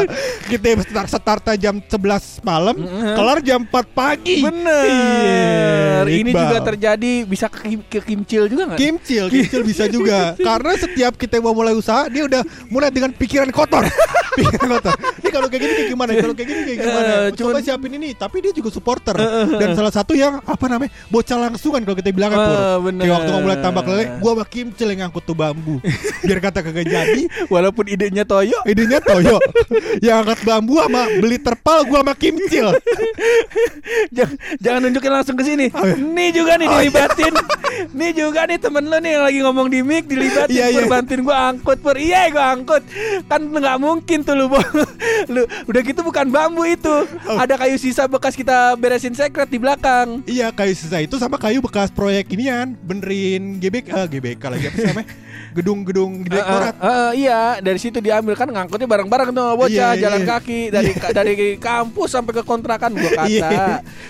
kita 0.52 0.68
start 0.84 1.10
startnya 1.12 1.56
jam 1.56 1.76
11 1.80 2.44
malam 2.44 2.76
kelar 3.16 3.40
jam 3.44 3.64
4 3.64 3.72
pagi 3.96 4.44
Bener. 4.44 6.04
Iya, 6.04 6.20
Ini 6.22 6.32
juga 6.34 6.58
terjadi 6.66 7.14
bisa 7.28 7.48
kim- 7.62 7.86
kimcil 7.86 8.44
juga 8.46 8.64
nggak? 8.68 8.80
Kimcil, 8.80 9.26
kimcil 9.28 9.62
bisa 9.62 9.86
juga. 9.86 10.34
Karena 10.36 10.74
setiap 10.76 11.14
kita 11.16 11.38
mau 11.38 11.54
mulai 11.54 11.72
usaha, 11.72 12.06
dia 12.08 12.26
udah 12.26 12.42
mulai 12.68 12.90
dengan 12.90 13.12
pikiran 13.12 13.50
kotor. 13.50 13.86
pikiran 14.38 14.78
kotor. 14.78 14.96
Ini 15.22 15.30
kalau 15.30 15.48
kayak 15.48 15.62
gini 15.62 15.74
kayak 15.76 15.90
gimana? 15.90 16.12
Kalau 16.16 16.34
kayak 16.34 16.50
gini 16.50 16.62
kayak 16.66 16.80
gimana? 16.80 17.12
Eh, 17.12 17.30
Coba 17.34 17.50
cuman- 17.52 17.64
siapin 17.64 17.92
ini. 17.94 18.10
Tapi 18.14 18.38
dia 18.40 18.52
juga 18.52 18.70
supporter. 18.70 19.16
Dan 19.52 19.70
salah 19.74 19.94
satu 19.94 20.14
yang 20.14 20.42
apa 20.42 20.66
namanya? 20.66 20.92
Bocah 21.08 21.38
langsungan 21.38 21.82
kalau 21.84 21.98
kita 21.98 22.10
bilang. 22.12 22.32
Eh, 22.32 22.78
bener. 22.82 23.04
Kayak 23.06 23.16
waktu 23.18 23.30
mau 23.32 23.42
mulai 23.42 23.60
tambak 23.60 23.86
lele, 23.88 24.06
gua 24.18 24.32
sama 24.34 24.46
Kimcil 24.48 24.88
yang 24.92 25.00
ngangkut 25.08 25.24
tuh 25.24 25.36
bambu. 25.36 25.78
Biar 26.28 26.40
kata 26.40 26.60
kagak 26.62 26.88
jadi, 26.88 27.24
Walaupun 27.48 27.86
idenya 27.88 28.24
Toyo, 28.24 28.58
idenya 28.66 29.00
Toyo. 29.00 29.38
yang 30.06 30.24
angkat 30.26 30.42
bambu 30.44 30.80
sama 30.80 31.06
beli 31.20 31.38
terpal 31.38 31.84
gua 31.86 32.02
sama 32.02 32.14
Kimcil. 32.16 32.68
jangan, 34.12 34.36
jangan 34.60 34.80
nunjukin 34.84 35.12
langsung 35.12 35.36
ke 35.36 35.44
sini. 35.44 35.68
Oh, 35.76 35.84
iya. 35.84 35.96
Nih 35.98 36.30
juga 36.32 36.56
nih 36.58 36.68
dilibatin. 36.68 37.34
nih 37.98 38.12
juga 38.14 38.46
nih 38.46 38.58
temen 38.58 38.84
lo 38.86 38.98
nih 38.98 39.12
yang 39.18 39.24
lagi 39.24 39.40
ngomong 39.42 39.68
di 39.68 39.80
mic 39.82 40.06
dilibatin. 40.06 40.52
Iya, 40.52 40.66
Pur, 40.72 40.82
iya. 40.82 40.90
bantuin 40.90 41.22
gua 41.22 41.38
angkut 41.50 41.78
pur. 41.80 41.96
Iya 41.96 42.22
gua 42.30 42.46
angkut. 42.54 42.84
Kan 43.26 43.42
nggak 43.48 43.78
mungkin 43.78 44.20
tuh 44.22 44.36
lu, 44.36 44.46
lu 45.34 45.42
udah 45.68 45.82
gitu 45.82 46.02
bukan 46.02 46.28
bambu 46.28 46.64
itu. 46.66 46.96
Oh. 47.26 47.38
Ada 47.38 47.58
kayu 47.58 47.78
sisa 47.78 48.06
bekas 48.06 48.34
kita 48.34 48.76
beresin 48.76 49.14
secret 49.14 49.50
di 49.50 49.58
belakang. 49.58 50.22
Iya 50.26 50.52
kayu 50.52 50.74
sisa 50.74 51.00
itu 51.00 51.16
sama 51.18 51.38
kayu 51.38 51.62
bekas 51.62 51.92
proyek 51.92 52.32
inian 52.32 52.74
benerin 52.82 53.60
GBK 53.60 53.88
eh, 53.92 54.08
GBK 54.08 54.44
lagi 54.48 54.66
apa 54.68 54.78
sih 54.78 54.88
namanya 54.90 55.08
gedung-gedung 55.52 56.24
Eh, 56.24 56.26
direktorat 56.32 56.76
eh, 56.80 56.88
eh, 56.88 57.12
iya, 57.28 57.42
dari 57.60 57.76
situ 57.76 58.00
diambil 58.00 58.40
kan 58.40 58.48
ngangkutnya 58.48 58.88
bareng-bareng 58.88 59.30
tuh 59.36 59.48
bocah 59.60 59.70
Iya, 59.94 60.00
jalan 60.00 60.24
iya. 60.24 60.30
kaki 60.32 60.60
dari 60.72 60.92
dari 60.96 61.34
kampus 61.60 62.10
sampai 62.16 62.34
ke 62.40 62.44
kontrakan 62.44 62.96
gua 62.96 63.12
kata. 63.12 63.28
Iya. 63.28 63.60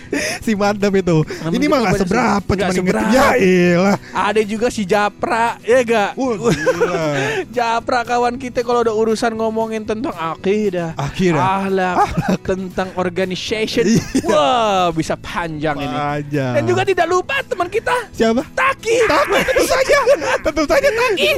si 0.45 0.53
mantap 0.53 0.93
itu. 0.93 1.25
Namun 1.25 1.53
Ini 1.57 1.65
mah 1.65 1.79
banyak- 1.81 2.01
seberapa, 2.05 2.51
cuma 2.51 2.61
inget 2.61 2.77
seberapa. 2.77 3.30
Ya 3.33 3.45
iyalah. 3.77 3.97
Ada 4.11 4.41
juga 4.41 4.67
si 4.67 4.83
Japra, 4.83 5.55
ya 5.61 5.79
gak? 5.81 6.11
Gila. 6.15 7.05
Japra 7.57 7.99
kawan 8.01 8.35
kita 8.35 8.61
kalau 8.61 8.81
udah 8.81 8.93
urusan 8.93 9.33
ngomongin 9.33 9.83
tentang 9.83 10.11
akidah, 10.11 10.95
Akidah. 10.95 11.39
ahlak, 11.61 11.95
tentang 12.41 12.89
organization, 12.95 13.85
Iya. 13.85 14.03
wah 14.25 14.85
bisa 14.91 15.13
panjang 15.15 15.77
ini. 15.77 15.95
Aja. 15.95 16.57
Dan 16.57 16.63
juga 16.65 16.81
tidak 16.81 17.05
lupa 17.05 17.39
teman 17.43 17.67
kita 17.67 17.93
siapa? 18.11 18.41
Taki. 18.51 18.97
Taki 19.05 19.39
tentu 19.47 19.65
saja. 19.65 19.97
Tentu 20.41 20.63
saja 20.65 20.89
Taki. 20.89 21.29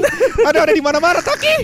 Ada 0.44 0.58
ada 0.64 0.72
di 0.72 0.82
mana-mana 0.82 1.20
Taki. 1.20 1.56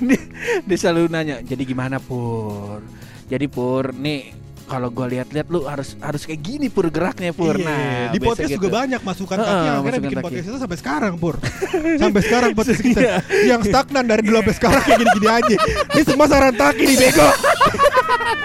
dia, 0.00 0.20
dia 0.64 0.76
selalu 0.76 1.08
nanya, 1.08 1.36
jadi 1.40 1.62
gimana 1.62 1.98
Pur? 1.98 2.82
Jadi 3.28 3.46
Pur, 3.46 3.92
nih 3.92 4.32
kalau 4.68 4.88
gua 4.88 5.08
lihat-lihat 5.08 5.48
lu 5.48 5.64
harus 5.64 5.96
harus 5.98 6.22
kayak 6.22 6.38
gini 6.38 6.68
Pur 6.68 6.86
geraknya 6.86 7.32
Pur. 7.32 7.56
Iya, 7.56 7.64
Nah, 7.64 8.12
di 8.12 8.20
podcast 8.20 8.46
gitu. 8.46 8.60
juga 8.60 8.68
banyak 8.78 9.00
masukan 9.00 9.36
Heeh, 9.36 9.48
Taki 9.48 9.64
yang 9.64 9.76
akhirnya 9.80 10.00
bikin 10.04 10.18
podcast 10.20 10.46
itu 10.46 10.58
sampai 10.58 10.78
sekarang 10.78 11.12
Pur. 11.16 11.34
sampai 12.02 12.20
sekarang 12.20 12.50
podcast 12.52 12.80
kita 12.80 13.00
Iya. 13.00 13.16
yang 13.48 13.60
stagnan 13.62 14.04
dari 14.04 14.22
dulu 14.22 14.36
sampai 14.38 14.54
sekarang 14.54 14.82
kayak 14.82 14.98
gini-gini 15.00 15.28
aja. 15.28 15.56
Ini 15.96 16.02
semua 16.04 16.26
saran 16.26 16.54
Taki 16.54 16.84
nih 16.84 16.96
bego. 17.00 17.28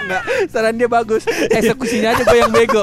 Enggak, 0.04 0.22
saran 0.48 0.74
dia 0.74 0.88
bagus. 0.88 1.22
Eksekusinya 1.28 2.08
aja 2.10 2.22
gue 2.22 2.38
yang 2.38 2.50
bego. 2.50 2.82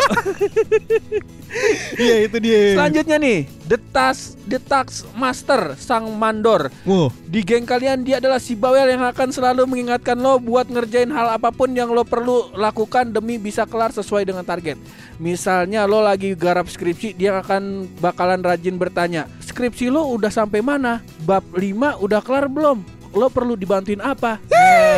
Iya 1.94 2.16
itu 2.26 2.38
dia. 2.40 2.60
Selanjutnya 2.74 3.18
nih, 3.18 3.38
The 3.72 4.60
Task 4.60 5.08
Master 5.16 5.80
Sang 5.80 6.04
Mandor. 6.20 6.68
Wow. 6.84 7.08
Di 7.24 7.40
geng 7.40 7.64
kalian 7.64 8.04
dia 8.04 8.20
adalah 8.20 8.36
si 8.36 8.52
bawel 8.52 8.92
yang 8.92 9.00
akan 9.08 9.32
selalu 9.32 9.64
mengingatkan 9.64 10.20
lo 10.20 10.44
buat 10.44 10.68
ngerjain 10.68 11.08
hal 11.08 11.40
apa 11.40 11.56
pun 11.56 11.72
yang 11.72 11.88
lo 11.96 12.04
perlu 12.04 12.52
lakukan 12.52 13.16
demi 13.16 13.40
bisa 13.40 13.64
kelar 13.64 13.96
sesuai 13.96 14.28
dengan 14.28 14.44
target. 14.44 14.76
Misalnya 15.24 15.88
lo 15.88 16.04
lagi 16.04 16.36
garap 16.36 16.68
skripsi, 16.68 17.16
dia 17.16 17.40
akan 17.40 17.88
bakalan 18.04 18.44
rajin 18.44 18.76
bertanya, 18.76 19.32
"Skripsi 19.40 19.88
lo 19.88 20.04
udah 20.12 20.34
sampai 20.34 20.60
mana? 20.60 21.00
Bab 21.24 21.48
5 21.56 21.96
udah 22.04 22.20
kelar 22.20 22.52
belum? 22.52 23.01
Lo 23.12 23.28
perlu 23.28 23.54
dibantuin 23.54 24.00
apa?" 24.00 24.40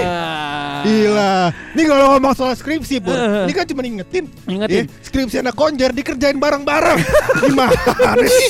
Nah. 0.03 0.83
Gila. 0.83 1.33
Ini 1.73 1.83
kalau 1.85 2.05
ngomong 2.11 2.33
soal 2.33 2.53
skripsi, 2.53 2.99
Pur. 2.99 3.13
Heeh. 3.13 3.47
Ini 3.47 3.53
kan 3.53 3.65
cuma 3.65 3.81
ngingetin. 3.81 4.25
Ingetin. 4.45 4.83
Ya, 4.83 5.01
skripsi 5.01 5.35
anak 5.39 5.55
konjer 5.55 5.89
dikerjain 5.89 6.35
bareng-bareng. 6.35 6.99
Gimana 7.41 7.71
sih? 8.19 8.49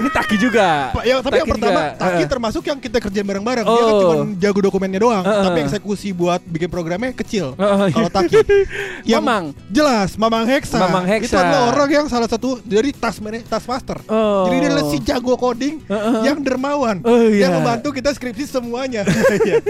Ini 0.00 0.08
taki 0.10 0.36
juga. 0.36 0.90
Pak, 0.90 1.04
ya, 1.04 1.14
tapi 1.20 1.36
yang 1.36 1.46
Taki 1.46 1.52
pertama, 1.54 1.80
juga. 1.86 2.00
Taki 2.00 2.22
termasuk 2.26 2.62
yang 2.64 2.78
kita 2.78 2.98
kerjain 2.98 3.22
bareng-bareng. 3.24 3.62
Dia 3.62 3.78
kan 3.78 3.88
Oh. 3.90 4.00
cuma 4.02 4.14
jago 4.34 4.58
dokumennya 4.60 4.98
doang, 4.98 5.22
Heeh. 5.22 5.44
tapi 5.44 5.58
eksekusi 5.62 6.10
buat 6.10 6.40
bikin 6.42 6.66
programnya 6.66 7.12
kecil. 7.12 7.54
Iya. 7.54 7.92
Kalau 7.92 8.10
Taki, 8.10 8.36
yang 9.12 9.22
Mamang. 9.22 9.44
jelas 9.68 10.16
Mamang 10.16 10.46
Heksa. 10.46 10.78
Mamang 10.80 11.06
Heksa. 11.06 11.30
Itu 11.30 11.36
adalah 11.38 11.62
orang 11.70 11.90
yang 11.92 12.06
salah 12.06 12.26
satu 12.26 12.58
dari 12.60 12.90
tas 12.90 13.22
mana- 13.22 13.44
tas 13.44 13.62
master. 13.64 14.02
Oh. 14.06 14.50
Jadi 14.50 14.56
dia 14.58 14.68
adalah 14.68 14.86
si 14.88 14.98
jago 15.00 15.34
coding 15.36 15.78
Heeh. 15.84 16.16
yang 16.26 16.42
dermawan, 16.42 16.98
Oh, 17.02 17.22
iya. 17.22 17.46
yang 17.46 17.54
membantu 17.56 17.92
kita 17.92 18.10
skripsi 18.10 18.49
semuanya. 18.50 19.06
Iya. 19.40 19.62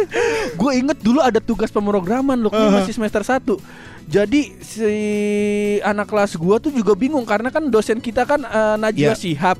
Gue 0.56 0.72
inget 0.76 0.98
dulu 0.98 1.20
ada 1.20 1.38
tugas 1.38 1.68
pemrograman 1.68 2.34
loh, 2.36 2.48
ini 2.48 2.58
Uh-huh. 2.60 2.80
masih 2.80 2.90
semester 2.90 3.20
1 3.20 3.44
Jadi 4.10 4.58
si 4.58 4.90
anak 5.80 6.10
kelas 6.10 6.34
gua 6.34 6.58
tuh 6.58 6.74
juga 6.74 6.92
bingung 6.92 7.22
karena 7.22 7.46
kan 7.46 7.62
dosen 7.64 8.02
kita 8.02 8.26
kan 8.26 8.42
eh, 8.42 8.74
Najwa 8.76 9.12
Iya. 9.12 9.14
Shihab. 9.14 9.54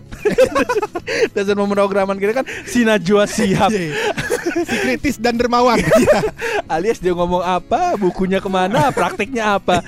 dosen 1.37 1.55
pemrograman 1.55 2.17
kita 2.17 2.33
kan 2.35 2.47
si 2.67 2.83
Najwa 2.83 3.31
Shihab. 3.31 3.71
Iya. 3.71 3.95
si 4.67 4.77
kritis 4.77 5.17
dan 5.17 5.39
dermawan. 5.39 5.79
Iya. 6.03 6.19
Alias 6.67 6.99
dia 6.99 7.13
ngomong 7.13 7.43
apa, 7.43 7.95
bukunya 7.95 8.39
ke 8.39 8.47
mana, 8.47 8.91
prakteknya 8.91 9.55
apa. 9.55 9.83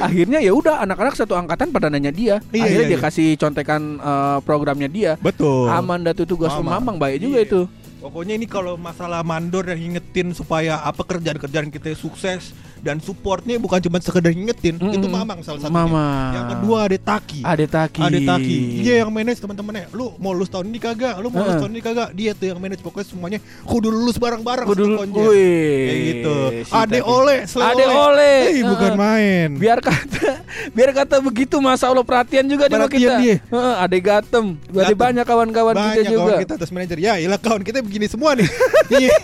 Akhirnya 0.00 0.38
ya 0.38 0.50
udah 0.50 0.82
anak-anak 0.82 1.14
satu 1.14 1.34
angkatan 1.34 1.70
pada 1.70 1.86
nanya 1.86 2.10
dia. 2.10 2.42
Iya, 2.50 2.62
Akhirnya 2.64 2.84
iya, 2.86 2.90
dia 2.90 2.98
iya. 2.98 3.06
kasih 3.06 3.28
contekan 3.36 3.80
eh, 3.98 4.38
programnya 4.42 4.88
dia. 4.90 5.14
Betul. 5.18 5.70
Aman 5.70 6.02
dah 6.02 6.10
tuh 6.10 6.26
tugas 6.26 6.50
Aman. 6.54 6.82
Mamang 6.82 6.96
baik 6.98 7.22
juga 7.22 7.38
Iya. 7.38 7.46
itu. 7.46 7.60
Pokoknya 8.04 8.36
ini 8.36 8.44
kalau 8.44 8.76
masalah 8.76 9.24
mandor 9.24 9.64
dan 9.64 9.80
ngingetin 9.80 10.36
supaya 10.36 10.76
apa 10.84 11.00
kerjaan-kerjaan 11.08 11.72
kita 11.72 11.96
sukses 11.96 12.52
dan 12.84 13.00
supportnya 13.00 13.56
bukan 13.56 13.80
cuma 13.80 13.96
sekedar 13.98 14.28
ngingetin, 14.30 14.76
Mm-mm. 14.76 14.92
itu 14.92 15.06
Mamang 15.08 15.40
salah 15.40 15.56
satunya. 15.58 15.72
Mamang. 15.80 16.30
Yang 16.30 16.46
kedua 16.52 16.76
ada 16.84 16.98
Taki. 17.00 17.40
Ade 17.40 17.64
Taki. 17.64 18.00
Ada 18.02 18.18
Taki. 18.28 18.58
Dia 18.78 18.94
yang 19.00 19.08
manage 19.08 19.40
teman-temannya. 19.40 19.88
Lu 19.90 20.12
mau 20.16 20.30
lulus 20.30 20.46
tahun 20.46 20.68
ini 20.68 20.76
kagak? 20.76 21.16
Lu 21.16 21.28
mau 21.28 21.40
lulus 21.40 21.56
tahun 21.56 21.72
ini 21.72 21.80
kagak? 21.80 22.08
Dia 22.12 22.30
tuh 22.30 22.46
yang 22.46 22.58
manage 22.58 22.78
pokoknya 22.78 23.06
semuanya 23.08 23.38
kudu 23.64 23.88
lulus 23.88 24.16
bareng-bareng 24.16 24.66
Kudu 24.66 24.84
lulus. 24.84 25.08
Kayak 25.08 25.98
gitu. 26.04 26.36
si 26.60 26.72
Ade 26.72 26.98
Taki. 26.98 27.08
Ole, 27.08 27.36
Sle 27.46 27.62
Ade 27.64 27.84
Ole. 27.86 28.34
Eh, 28.50 28.62
bukan 28.62 28.84
Heeh. 28.84 28.98
main. 28.98 29.48
biar 29.54 29.78
kata 29.78 30.44
biar 30.76 30.90
kata 30.92 31.16
begitu 31.20 31.56
masa 31.58 31.88
Allah 31.88 32.02
perhatian 32.02 32.44
juga 32.44 32.66
sama 32.66 32.84
kita 32.84 33.16
dia. 33.16 33.40
Heeh, 33.40 33.74
ada 33.78 33.96
gatem 33.96 34.58
berarti 34.66 34.92
Gatem. 34.92 35.04
banyak 35.06 35.24
kawan-kawan 35.24 35.74
kita 35.74 36.02
juga 36.04 36.20
kawan 36.26 36.42
kita 36.42 36.52
atas 36.58 36.68
manajer. 36.68 36.98
Ya, 36.98 37.14
iyalah 37.16 37.38
kawan 37.38 37.62
kita 37.62 37.78
begini 37.80 38.04
semua 38.04 38.34
nih. 38.34 38.48
Iya. 38.84 39.16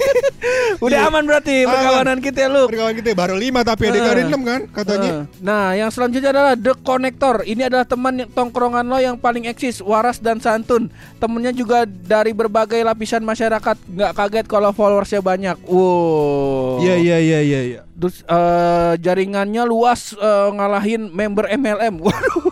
udah 0.81 0.99
Iya. 0.99 1.09
aman 1.11 1.25
berarti 1.26 1.67
perkawanan 1.67 2.19
kita 2.19 2.47
lu 2.47 2.64
Kawan 2.71 2.95
kita 2.97 3.12
baru 3.12 3.35
lima 3.35 3.50
tapi 3.61 3.90
ada 3.90 3.99
Heeh. 3.99 4.12
ada 4.14 4.23
enam 4.30 4.42
kan 4.47 4.61
katanya. 4.71 5.12
nah 5.42 5.75
yang 5.75 5.90
selanjutnya 5.90 6.30
adalah 6.30 6.54
The 6.54 6.73
Connector 6.78 7.42
ini 7.42 7.66
adalah 7.66 7.83
teman 7.83 8.23
tongkrongan 8.30 8.87
lo 8.87 9.02
yang 9.02 9.19
paling 9.19 9.50
eksis 9.50 9.83
waras 9.83 10.23
dan 10.23 10.38
santun 10.38 10.87
temennya 11.19 11.50
juga 11.50 11.83
dari 11.85 12.30
berbagai 12.30 12.78
lapisan 12.87 13.26
masyarakat 13.26 13.76
nggak 13.90 14.12
kaget 14.14 14.47
kalau 14.47 14.71
followersnya 14.71 15.19
banyak 15.19 15.59
wow 15.66 16.78
Iya 16.80 16.95
iya 16.97 17.16
iya 17.21 17.40
iya 17.45 17.61
iya. 17.61 17.80
Terus 18.00 18.25
eh, 18.25 18.92
jaringannya 19.04 19.62
luas 19.69 20.16
eh, 20.16 20.49
ngalahin 20.57 21.12
member 21.12 21.45
MLM. 21.52 22.00
Waduh. 22.04 22.45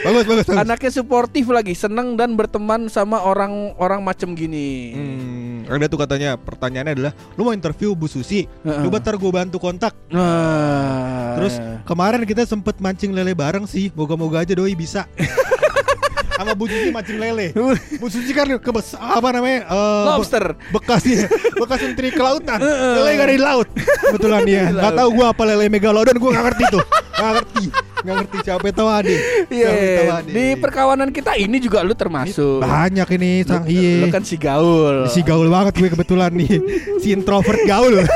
Bagus 0.00 0.24
bagus 0.24 0.44
bagus. 0.48 0.60
Anaknya 0.64 0.90
suportif 0.90 1.44
lagi, 1.52 1.76
seneng 1.76 2.16
dan 2.16 2.32
berteman 2.32 2.88
sama 2.88 3.20
orang-orang 3.20 4.00
macem 4.00 4.32
gini. 4.32 4.96
Hmm, 4.96 5.49
ada 5.66 5.84
tuh 5.84 5.98
katanya 5.98 6.30
pertanyaannya 6.34 6.92
adalah 6.94 7.12
lu 7.34 7.42
mau 7.42 7.50
interview 7.50 7.92
Bu 7.92 8.06
Susi, 8.06 8.46
Heeh. 8.46 8.80
coba 8.80 8.98
ntar 8.98 9.14
gue 9.14 9.28
bantu 9.28 9.56
kontak. 9.56 9.92
Nah, 10.08 11.36
Terus 11.36 11.54
kemarin 11.82 12.22
kita 12.22 12.44
sempet 12.44 12.78
mancing 12.78 13.10
lele 13.10 13.32
bareng 13.32 13.64
sih, 13.64 13.90
moga-moga 13.90 14.40
aja 14.40 14.52
doi 14.52 14.72
bisa. 14.72 15.04
Sama 16.40 16.56
Bu 16.56 16.64
Susi 16.64 16.88
mancing 16.88 17.20
lele. 17.20 17.52
Bu 18.00 18.06
Susi 18.06 18.32
kan 18.32 18.48
kebes 18.48 18.96
apa 18.96 19.28
namanya? 19.28 19.68
eh, 19.68 20.04
lobster. 20.08 20.56
be- 20.56 20.78
bekas 20.78 21.02
ya, 21.04 21.28
bekas 21.60 21.80
menteri 21.82 22.08
kelautan. 22.08 22.56
Lele 22.64 23.10
gak 23.12 23.26
ada 23.26 23.34
di 23.34 23.42
laut. 23.42 23.68
Kebetulan 23.76 24.40
dia. 24.44 24.72
Gak 24.72 24.96
tahu 24.96 25.08
gua 25.12 25.36
apa 25.36 25.42
lele 25.44 25.68
megalodon, 25.68 26.16
gua 26.16 26.30
gak 26.32 26.44
ngerti 26.48 26.64
tuh. 26.72 26.84
Gak 27.12 27.30
ngerti. 27.36 27.64
Gak 28.00 28.14
ngerti. 28.16 28.36
Iya, 28.36 28.44
Siapa 28.46 28.72
tahu 28.72 28.88
ade. 28.88 29.16
di 30.30 30.46
perkawanan 30.56 31.10
kita 31.10 31.36
ini 31.36 31.56
juga 31.58 31.80
lu 31.80 31.92
termasuk. 31.92 32.60
banyak 32.60 33.08
ini 33.14 33.30
sang 33.42 33.64
iye. 33.66 34.00
lu 34.00 34.08
kan 34.08 34.22
si 34.22 34.36
gaul. 34.36 35.04
Si 35.06 35.20
gaul 35.20 35.46
banget 35.46 35.76
gue 35.76 35.88
kebetulan 35.90 36.32
nih 36.32 36.60
Si 36.98 37.10
introvert 37.10 37.60
gaul 37.62 38.00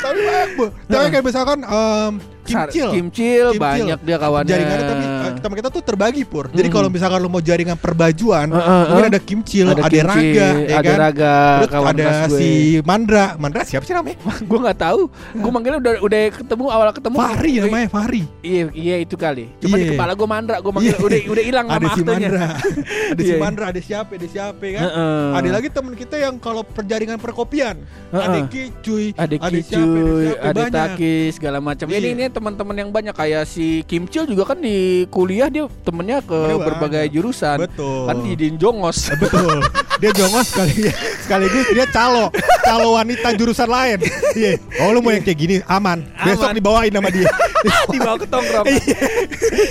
Tapi 0.00 0.18
banyak 0.18 0.50
bu 0.54 0.64
Tapi 0.86 1.06
kayak 1.10 1.24
misalkan 1.24 1.58
em, 1.60 2.12
Kimcil. 2.52 2.88
Kimcil, 2.90 3.46
Kimcil. 3.48 3.58
banyak 3.58 3.98
dia 4.00 4.16
kawannya. 4.16 4.50
Jaringannya 4.50 4.84
tapi 4.84 5.04
eh, 5.04 5.30
teman 5.38 5.56
kita 5.56 5.68
tuh 5.68 5.82
terbagi 5.82 6.22
pur. 6.22 6.46
Jadi 6.48 6.66
Mm. 6.66 6.74
kalau 6.74 6.88
misalkan 6.88 7.18
lu 7.18 7.28
mau 7.28 7.40
jaringan 7.40 7.76
perbajuan, 7.76 8.46
Eh, 8.46 8.56
eh, 8.56 8.82
mungkin 8.86 9.04
eh. 9.04 9.10
ada 9.10 9.20
Kimcil, 9.20 9.66
ada, 9.68 9.82
Kimcil, 9.82 10.04
Raga, 10.04 10.48
ya 10.60 10.76
ada 10.76 10.84
kan? 10.86 10.98
Raga, 11.00 11.34
Terus 11.60 11.70
kawan 11.70 11.88
ada 11.90 12.06
gue. 12.26 12.36
si 12.36 12.50
Mandra. 12.82 13.26
Mandra 13.36 13.62
siapa 13.62 13.82
sih 13.82 13.92
namanya? 13.92 14.18
gue 14.50 14.58
nggak 14.60 14.78
tahu. 14.78 15.00
Gue 15.32 15.50
manggilnya 15.50 15.78
udah 15.78 15.92
udah 16.00 16.20
ketemu 16.32 16.64
awal 16.68 16.86
ketemu. 16.90 17.16
Fahri 17.16 17.52
Eh, 17.52 17.62
namanya 17.62 17.88
Fahri. 17.88 18.22
Iya, 18.40 18.62
iya 18.72 18.96
itu 18.98 19.14
kali. 19.14 19.44
Cuma 19.58 19.74
di 19.74 19.82
Iya. 19.82 19.92
kepala 19.94 20.12
gue 20.12 20.28
mandra, 20.28 20.56
gue 20.58 20.72
manggil 20.72 20.92
Iya. 20.92 21.00
udah 21.00 21.20
udah 21.30 21.44
hilang 21.44 21.66
Ada 21.70 21.76
nama 21.76 21.88
si 21.88 22.00
aktenya. 22.00 22.28
Mandra. 22.28 22.46
ada 23.12 23.20
si 23.20 23.26
Iya. 23.26 23.38
Mandra, 23.38 23.64
ada 23.66 23.80
siapa, 23.80 24.10
ada 24.12 24.26
siapa 24.26 24.64
kan? 24.66 24.82
Heeh. 24.82 25.26
Ada 25.32 25.48
lagi 25.50 25.68
teman 25.68 25.92
kita 25.94 26.16
yang 26.16 26.34
kalau 26.36 26.62
perjaringan 26.62 27.18
perkopian, 27.18 27.76
Heeh. 28.10 28.20
ada 28.20 28.38
Kicuy, 28.46 29.06
ada 29.14 29.34
siapa, 29.34 29.48
Kicuy, 29.48 30.24
siapa, 30.26 30.42
ada 30.42 30.60
banyak. 30.60 30.72
Taki 30.72 31.14
segala 31.30 31.58
macam. 31.58 31.86
Ini 31.86 31.96
Iya. 31.96 32.08
ini 32.10 32.24
teman-teman 32.40 32.72
yang 32.72 32.90
banyak 32.90 33.12
kayak 33.12 33.44
si 33.44 33.84
Kimcil 33.84 34.24
juga 34.24 34.56
kan 34.56 34.58
di 34.58 35.04
kuliah 35.12 35.52
dia 35.52 35.68
temennya 35.84 36.24
ke 36.24 36.32
Temennya 36.32 36.64
berbagai 36.64 37.04
banyak. 37.04 37.12
jurusan. 37.12 37.58
Betul. 37.68 38.08
Kan 38.08 38.16
di 38.24 38.56
Jongos. 38.56 39.12
Betul. 39.12 39.60
Dia 40.00 40.10
jongos 40.10 40.48
sekali 40.48 40.88
sekaligus 41.20 41.66
dia 41.70 41.86
calo, 41.86 42.32
calo 42.64 42.96
wanita 42.96 43.36
jurusan 43.36 43.68
lain. 43.68 43.98
Iya. 44.32 44.56
Oh 44.80 44.90
lu 44.90 45.04
mau 45.04 45.12
yang 45.12 45.20
kayak 45.20 45.38
gini 45.38 45.56
aman. 45.68 46.02
Besok 46.24 46.50
Aman. 46.50 46.56
dibawain 46.56 46.88
sama 46.90 47.10
dia. 47.12 47.28
Dibawa 47.92 48.16
ke 48.16 48.24
tongkrongan. 48.24 48.72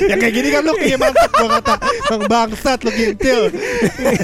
yang 0.06 0.20
kayak 0.22 0.34
gini 0.38 0.48
kan 0.54 0.62
lu 0.62 0.74
kayak 0.78 1.00
mantap 1.02 1.30
gua 1.34 1.50
kata. 1.58 1.76
Bang 2.06 2.24
bangsat 2.30 2.80
lu 2.86 2.92
kintil. 2.94 3.42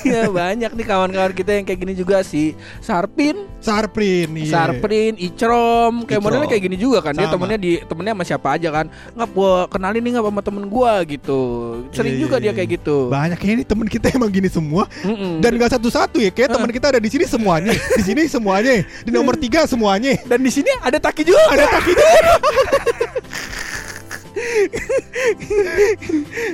Iya 0.05 0.29
banyak 0.29 0.71
nih 0.71 0.85
kawan-kawan 0.85 1.33
kita 1.33 1.51
yang 1.57 1.65
kayak 1.65 1.79
gini 1.81 1.93
juga 1.97 2.21
si 2.21 2.53
Sarpin, 2.79 3.49
Sarprin. 3.57 4.29
Iya. 4.37 4.51
Sarprin, 4.53 5.17
Icrom, 5.17 6.05
kayak 6.05 6.21
modelnya 6.21 6.45
kayak 6.45 6.63
gini 6.63 6.77
juga 6.77 7.01
kan. 7.01 7.17
Dia 7.17 7.25
Sama. 7.25 7.33
temennya 7.41 7.57
di 7.57 7.71
temennya 7.81 8.13
sama 8.13 8.23
siapa 8.23 8.47
aja 8.53 8.69
kan. 8.69 8.85
Nggak 9.17 9.29
gua 9.33 9.65
kenalin 9.65 10.01
nih 10.05 10.11
nggak 10.13 10.25
sama 10.29 10.41
temen 10.45 10.63
gua 10.69 10.93
gitu. 11.01 11.41
Sering 11.89 12.13
Iya, 12.15 12.21
juga 12.21 12.35
iya, 12.37 12.43
dia 12.43 12.51
iya. 12.53 12.57
kayak 12.61 12.69
gitu. 12.77 12.97
Banyak 13.09 13.39
ini 13.41 13.63
temen 13.65 13.87
kita 13.89 14.05
emang 14.13 14.29
gini 14.29 14.47
semua 14.47 14.85
Mm-mm. 15.01 15.41
dan 15.41 15.51
gak 15.57 15.73
satu-satu 15.95 16.17
ya. 16.19 16.31
Kayak 16.35 16.49
teman 16.59 16.71
kita 16.75 16.85
ada 16.91 16.99
di 16.99 17.07
sini 17.07 17.25
semuanya, 17.25 17.71
di 17.71 18.03
sini 18.03 18.27
semuanya, 18.27 18.83
di 18.83 19.11
nomor 19.15 19.39
tiga 19.39 19.63
semuanya. 19.63 20.19
Dan 20.27 20.43
di 20.43 20.51
sini 20.51 20.67
ada 20.83 20.99
Taki 20.99 21.23
juga. 21.23 21.39
Ada 21.55 21.65
kaki 21.71 21.91
juga. 21.95 22.11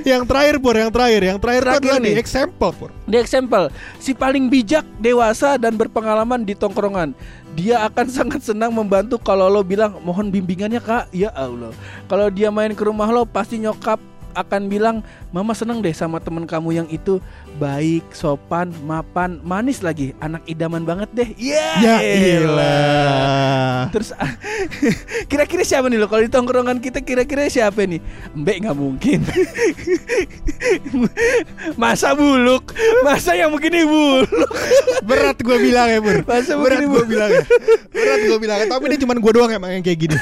yang 0.06 0.22
terakhir 0.22 0.62
pur, 0.62 0.78
yang 0.78 0.90
terakhir, 0.94 1.22
yang 1.34 1.38
terakhir, 1.42 1.62
Terakhir 1.66 1.82
adalah 1.82 1.98
di 1.98 2.14
nih. 2.14 2.22
example 2.22 2.70
pur. 2.70 2.90
Di 3.10 3.16
example, 3.18 3.74
si 3.98 4.14
paling 4.14 4.46
bijak, 4.46 4.86
dewasa 5.02 5.58
dan 5.58 5.74
berpengalaman 5.74 6.46
di 6.46 6.54
tongkrongan. 6.54 7.10
Dia 7.58 7.82
akan 7.90 8.06
sangat 8.08 8.40
senang 8.46 8.70
membantu 8.72 9.18
kalau 9.18 9.50
lo 9.50 9.66
bilang 9.66 9.98
mohon 10.06 10.30
bimbingannya 10.30 10.78
kak. 10.78 11.10
Ya 11.10 11.34
Allah. 11.34 11.74
Kalau 12.06 12.30
dia 12.30 12.54
main 12.54 12.70
ke 12.72 12.86
rumah 12.86 13.10
lo 13.10 13.26
pasti 13.26 13.58
nyokap 13.58 13.98
akan 14.32 14.66
bilang 14.66 14.96
mama 15.30 15.52
seneng 15.52 15.80
deh 15.80 15.92
sama 15.92 16.18
temen 16.18 16.44
kamu 16.44 16.70
yang 16.74 16.88
itu 16.88 17.20
baik, 17.56 18.02
sopan, 18.10 18.72
mapan, 18.82 19.38
manis 19.40 19.80
lagi, 19.80 20.12
anak 20.18 20.42
idaman 20.44 20.82
banget 20.82 21.08
deh. 21.12 21.28
Ya, 21.36 21.78
Ya 21.78 21.96
elah. 22.00 22.42
ilah. 22.42 23.80
Terus 23.90 24.10
kira-kira 25.30 25.62
siapa 25.62 25.86
nih 25.86 25.98
lo 25.98 26.06
kalau 26.06 26.22
di 26.22 26.30
tongkrongan 26.30 26.78
kita 26.78 27.00
kira-kira 27.00 27.46
siapa 27.46 27.84
nih? 27.84 28.00
Mbak 28.32 28.56
nggak 28.62 28.76
mungkin. 28.76 29.20
Masa 31.80 32.14
buluk? 32.14 32.72
Masa 33.02 33.34
yang 33.34 33.52
begini 33.52 33.84
buluk? 33.84 34.48
Berat 35.08 35.38
gue 35.38 35.56
bilang 35.58 35.88
ya 35.88 35.98
pur. 35.98 36.22
Masa 36.24 36.56
Berat 36.56 36.84
gue 36.84 37.02
bilang 37.04 37.30
ya. 37.30 37.44
Berat 37.90 38.20
gue 38.22 38.38
bilang 38.38 38.58
ya. 38.62 38.66
Tapi 38.68 38.84
ini 38.88 38.96
cuma 39.00 39.12
gue 39.14 39.32
doang 39.32 39.50
emang 39.50 39.70
yang 39.72 39.84
kayak 39.84 39.98
gini. 40.08 40.16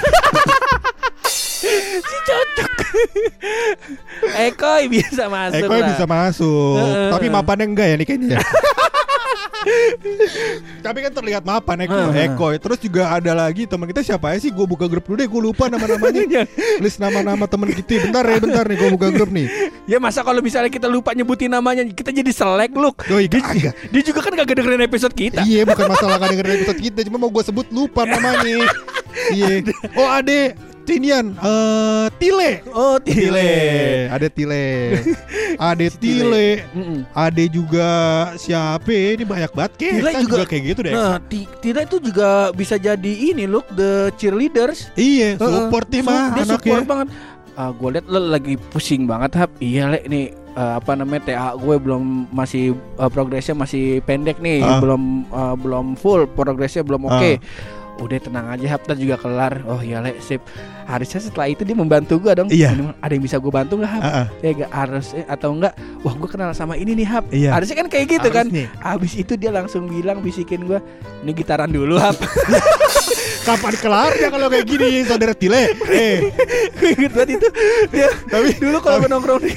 Si 1.60 2.16
cocok. 2.24 2.69
Ekoy 4.50 4.82
bisa 4.90 5.26
masuk 5.26 5.64
Eko 5.64 5.74
lah. 5.74 5.88
bisa 5.92 6.04
masuk. 6.06 6.76
Heeh. 6.78 7.10
Tapi 7.12 7.26
mapannya 7.30 7.66
enggak 7.70 7.86
ya 7.88 7.96
nih 7.96 8.06
kayaknya. 8.06 8.28
ya. 8.36 8.40
Tapi 10.80 10.98
kan 11.04 11.12
terlihat 11.12 11.44
mapan 11.44 11.84
Eko, 11.84 11.92
Heeh. 11.92 12.32
Eko. 12.32 12.46
Terus 12.56 12.78
juga 12.80 13.12
ada 13.12 13.32
lagi 13.36 13.68
teman 13.68 13.84
kita 13.92 14.00
siapa 14.00 14.32
ya 14.32 14.40
sih? 14.40 14.48
Gue 14.48 14.64
buka 14.64 14.88
grup 14.88 15.04
dulu 15.04 15.20
deh. 15.20 15.28
Gue 15.28 15.42
lupa 15.52 15.68
nama-namanya. 15.68 16.48
List 16.82 16.96
nama-nama 16.96 17.44
teman 17.44 17.68
kita. 17.68 18.08
Bentar 18.08 18.24
ya, 18.24 18.38
bentar 18.40 18.64
nih. 18.64 18.76
Gue 18.80 18.88
buka 18.96 19.12
grup 19.12 19.28
nih. 19.28 19.46
Ya 19.84 20.00
masa 20.00 20.24
kalau 20.24 20.40
misalnya 20.40 20.72
kita 20.72 20.88
lupa 20.88 21.12
nyebutin 21.12 21.52
namanya 21.52 21.84
kita 21.84 22.08
jadi 22.08 22.32
selek 22.32 22.72
look. 22.72 23.04
Doi 23.04 23.28
kagak. 23.28 23.76
Dia 23.92 24.02
juga 24.02 24.20
kan 24.24 24.32
kagak 24.32 24.56
dengerin 24.64 24.82
episode 24.86 25.12
kita. 25.12 25.44
Iya 25.44 25.68
bukan 25.68 25.86
masalah 25.92 26.16
kan 26.16 26.32
dengerin 26.32 26.64
episode 26.64 26.80
kita 26.80 27.00
Cuma 27.06 27.16
mau 27.20 27.30
gue 27.32 27.44
sebut 27.44 27.66
lupa 27.72 28.06
namanya 28.06 28.66
Iya 29.34 29.66
Oh 29.98 30.08
ade 30.08 30.54
Tinian 30.90 31.26
eh 31.36 32.06
Tile 32.16 32.50
Oh, 32.68 32.98
Tile. 32.98 33.50
Ada 34.08 34.26
Tile 34.26 34.64
Ade 35.70 35.86
Tile. 35.92 36.46
Ade 37.12 37.44
juga 37.46 37.88
siapa? 38.34 38.90
Ini 38.90 39.22
banyak 39.22 39.52
banget 39.52 39.72
kayak 39.76 39.92
Tile 39.94 40.10
Kan 40.10 40.22
juga- 40.24 40.46
kayak 40.46 40.64
gitu 40.66 40.80
deh 40.82 40.92
Nah, 40.92 41.16
Ti- 41.22 41.50
Tila 41.60 41.80
itu 41.82 41.96
juga 42.00 42.28
bisa 42.50 42.74
jadi 42.74 43.12
ini 43.30 43.46
look 43.46 43.70
the 43.70 44.10
cheerleaders. 44.16 44.90
Iya 44.94 45.36
support 45.36 45.86
nih 45.86 46.00
Su- 46.00 46.08
mah 46.08 46.24
Dia 46.34 46.44
support 46.48 46.84
banget. 46.84 47.08
Ah, 47.52 47.70
gue 47.70 47.88
liat 47.90 48.06
lo 48.06 48.20
lagi 48.24 48.54
pusing 48.56 49.04
banget 49.04 49.36
hap. 49.36 49.50
Iya 49.58 49.86
le 49.88 50.00
nih 50.04 50.24
eh, 50.32 50.72
apa 50.74 50.92
namanya 50.94 51.22
TA 51.24 51.48
gue 51.54 51.76
belum 51.76 52.02
masih 52.30 52.72
eh, 52.74 53.10
progresnya 53.10 53.52
masih 53.54 53.84
pendek 54.02 54.38
nih, 54.38 54.58
Ah. 54.60 54.80
belum 54.80 55.02
eh, 55.28 55.54
belum 55.56 55.86
full 55.94 56.24
progresnya 56.26 56.80
belum 56.80 57.04
oke. 57.06 57.32
Ah. 57.32 57.78
Udah 58.00 58.16
tenang 58.16 58.46
aja 58.48 58.66
hap, 58.76 58.82
juga 58.96 59.20
kelar. 59.20 59.60
Oh 59.68 59.78
iya 59.84 60.00
le 60.00 60.16
sip. 60.24 60.40
Harusnya 60.88 61.20
setelah 61.20 61.52
itu 61.52 61.62
dia 61.62 61.76
membantu 61.76 62.16
gue 62.16 62.32
dong. 62.32 62.48
Iya. 62.48 62.72
Ada 62.98 63.12
yang 63.12 63.24
bisa 63.24 63.36
gue 63.36 63.52
bantu 63.52 63.78
nggak 63.78 63.92
hap? 63.92 64.02
Ya 64.40 64.50
gak 64.64 64.72
harus 64.72 65.06
eh, 65.12 65.26
atau 65.28 65.52
enggak? 65.52 65.76
Wah 66.00 66.14
gue 66.16 66.28
kenal 66.32 66.50
sama 66.56 66.74
ini 66.80 66.96
nih 66.96 67.06
hap. 67.06 67.24
Iya. 67.28 67.52
Harusnya 67.54 67.76
kan 67.84 67.88
kayak 67.92 68.06
gitu 68.08 68.28
kan. 68.32 68.48
Harusnya. 68.48 68.66
Abis 68.80 69.12
itu 69.14 69.32
dia 69.36 69.52
langsung 69.52 69.86
bilang 69.86 70.24
bisikin 70.24 70.64
gue, 70.64 70.80
ini 71.22 71.30
gitaran 71.36 71.68
dulu 71.68 72.00
hap. 72.00 72.16
Kapan 73.40 73.74
kelar 73.80 74.12
ya 74.14 74.28
kalau 74.28 74.46
kayak 74.46 74.66
gini 74.68 75.00
saudara 75.02 75.32
Tile? 75.32 75.72
Eh. 75.88 76.28
Gue 76.76 76.88
inget 76.92 77.12
banget 77.16 77.40
itu. 77.40 77.48
Dia 77.88 78.08
Tapi 78.28 78.52
dulu 78.60 78.78
kalau 78.78 79.00
gue 79.00 79.10
nongkrong 79.10 79.40
di 79.40 79.52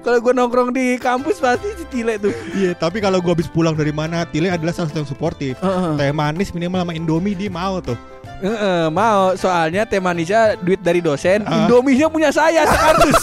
kalau 0.00 0.18
gue 0.18 0.32
nongkrong 0.32 0.70
di 0.72 0.86
kampus 0.96 1.36
pasti 1.36 1.68
si 1.76 1.84
Tile 1.86 2.16
tuh. 2.16 2.32
Iya 2.56 2.72
tapi 2.72 2.98
kalau 2.98 3.20
gue 3.20 3.32
habis 3.32 3.46
pulang 3.46 3.76
dari 3.76 3.92
mana 3.92 4.24
Tile 4.24 4.48
adalah 4.48 4.72
salah 4.72 4.88
satu 4.88 5.04
yang 5.04 5.10
suportif. 5.10 5.54
Heeh. 5.60 5.92
Teh 5.94 6.10
manis 6.10 6.48
minimal 6.50 6.88
sama 6.88 6.92
Indomie 6.92 7.36
dia 7.36 7.52
mau 7.52 7.78
tuh. 7.78 7.96
Heeh, 8.36 8.92
mau. 8.92 9.32
Soalnya 9.32 9.88
teh 9.88 9.96
manisnya 9.96 10.60
duit 10.60 10.80
dari 10.80 11.00
dosen 11.00 11.44
Ah. 11.44 11.64
Indominya 11.64 12.08
punya 12.08 12.28
saya 12.28 12.64
sekardus. 12.64 13.20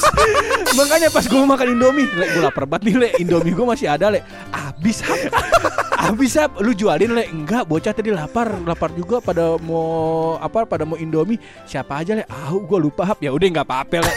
Makanya 0.74 1.10
pas 1.10 1.26
gue 1.26 1.38
makan 1.38 1.68
Indomie 1.74 2.06
gue 2.10 2.42
lapar 2.42 2.66
banget 2.66 2.90
nih 2.90 2.96
le 2.98 3.08
Indomie 3.18 3.54
gue 3.54 3.66
masih 3.66 3.90
ada 3.90 4.10
le 4.10 4.22
abis 4.50 5.02
hap 6.04 6.20
abis 6.20 6.36
hap 6.36 6.52
lu 6.60 6.76
jualin 6.76 7.16
le. 7.16 7.24
Enggak 7.32 7.64
bocah 7.64 7.96
tadi 7.96 8.12
lapar. 8.12 8.52
Lapar 8.68 8.92
juga 8.92 9.24
pada 9.24 9.56
mau 9.64 10.36
apa 10.38 10.68
pada 10.68 10.84
mau 10.84 11.00
Indomie. 11.00 11.40
Siapa 11.64 12.04
aja 12.04 12.20
le? 12.20 12.28
Ah 12.28 12.52
gue 12.52 12.80
lupa 12.80 13.08
hap. 13.08 13.24
Ya 13.24 13.32
udah 13.32 13.48
nggak 13.48 13.68
apa-apa 13.68 14.04
le. 14.04 14.12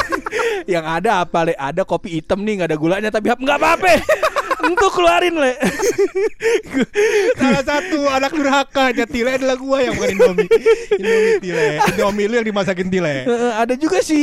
Yang 0.72 0.84
ada 0.88 1.10
apa 1.20 1.38
le? 1.44 1.52
Ada 1.54 1.84
kopi 1.84 2.16
hitam 2.20 2.40
nih 2.40 2.64
nggak 2.64 2.70
ada 2.72 2.78
gulanya 2.80 3.10
tapi 3.12 3.28
hap 3.28 3.40
nggak 3.40 3.58
apa-apa. 3.60 3.92
Untuk 4.72 4.94
keluarin 4.94 5.36
le. 5.36 5.52
Salah 7.40 7.64
satu 7.66 7.98
anak 8.08 8.32
durhaka 8.32 8.94
aja 8.94 9.04
Tile 9.04 9.36
adalah 9.36 9.58
gua 9.58 9.82
yang 9.82 9.98
bukan 9.98 10.10
Indomie. 10.16 10.48
Indomie 10.96 11.36
Tile 11.42 11.66
Indomie 11.92 12.26
lu 12.30 12.34
yang 12.40 12.46
dimasakin 12.46 12.88
Tile 12.88 13.26
ada 13.58 13.74
juga 13.74 14.00
si 14.00 14.16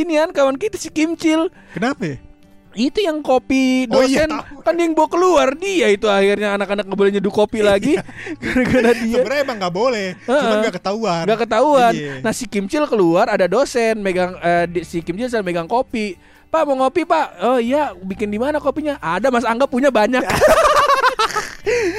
inian 0.00 0.32
kawan 0.32 0.56
kita 0.56 0.80
si 0.80 0.88
Kimcil. 0.88 1.52
Kenapa? 1.76 2.08
ya? 2.08 2.31
Itu 2.74 2.98
yang 2.98 3.20
kopi 3.20 3.84
Oh 3.86 4.00
iya, 4.00 4.24
dosen. 4.24 4.30
tahu. 4.32 4.60
kan 4.60 4.74
yang 4.74 4.92
bawa 4.92 5.08
keluar. 5.08 5.48
Dia 5.54 5.88
itu 5.88 6.06
akhirnya 6.06 6.54
anak-anak 6.54 6.84
nggak 6.84 6.98
boleh 6.98 7.12
nyeduh 7.12 7.30
kopi 7.30 7.60
lagi. 7.60 7.96
Gara-gara 8.42 8.92
dia. 8.94 9.18
Sebenarnya 9.18 9.42
emang 9.42 9.58
gak 9.58 9.74
boleh. 9.74 10.06
Cuman 10.22 10.40
Heeh. 10.54 10.64
gak 10.64 10.76
ketahuan. 10.76 11.22
Nggak 11.24 11.40
ketahuan. 11.42 11.92
Iya. 11.92 12.14
nah 12.20 12.30
si 12.30 12.44
Kimcil 12.44 12.84
keluar 12.84 13.26
ada 13.26 13.44
dosen 13.44 13.98
megang 13.98 14.36
di- 14.66 14.82
si 14.82 15.00
Kimcil 15.00 15.26
sedang 15.26 15.42
megang 15.42 15.66
kopi. 15.66 16.16
Pak 16.48 16.62
mau 16.62 16.76
ngopi 16.78 17.02
pak? 17.02 17.40
Oh 17.40 17.56
iya. 17.56 17.92
Bikin 17.94 18.28
di 18.28 18.36
mana 18.36 18.56
kopinya? 18.58 18.96
Ada 18.98 19.28
Mas 19.28 19.42
Angga 19.42 19.64
punya 19.64 19.88
banyak. 19.88 20.20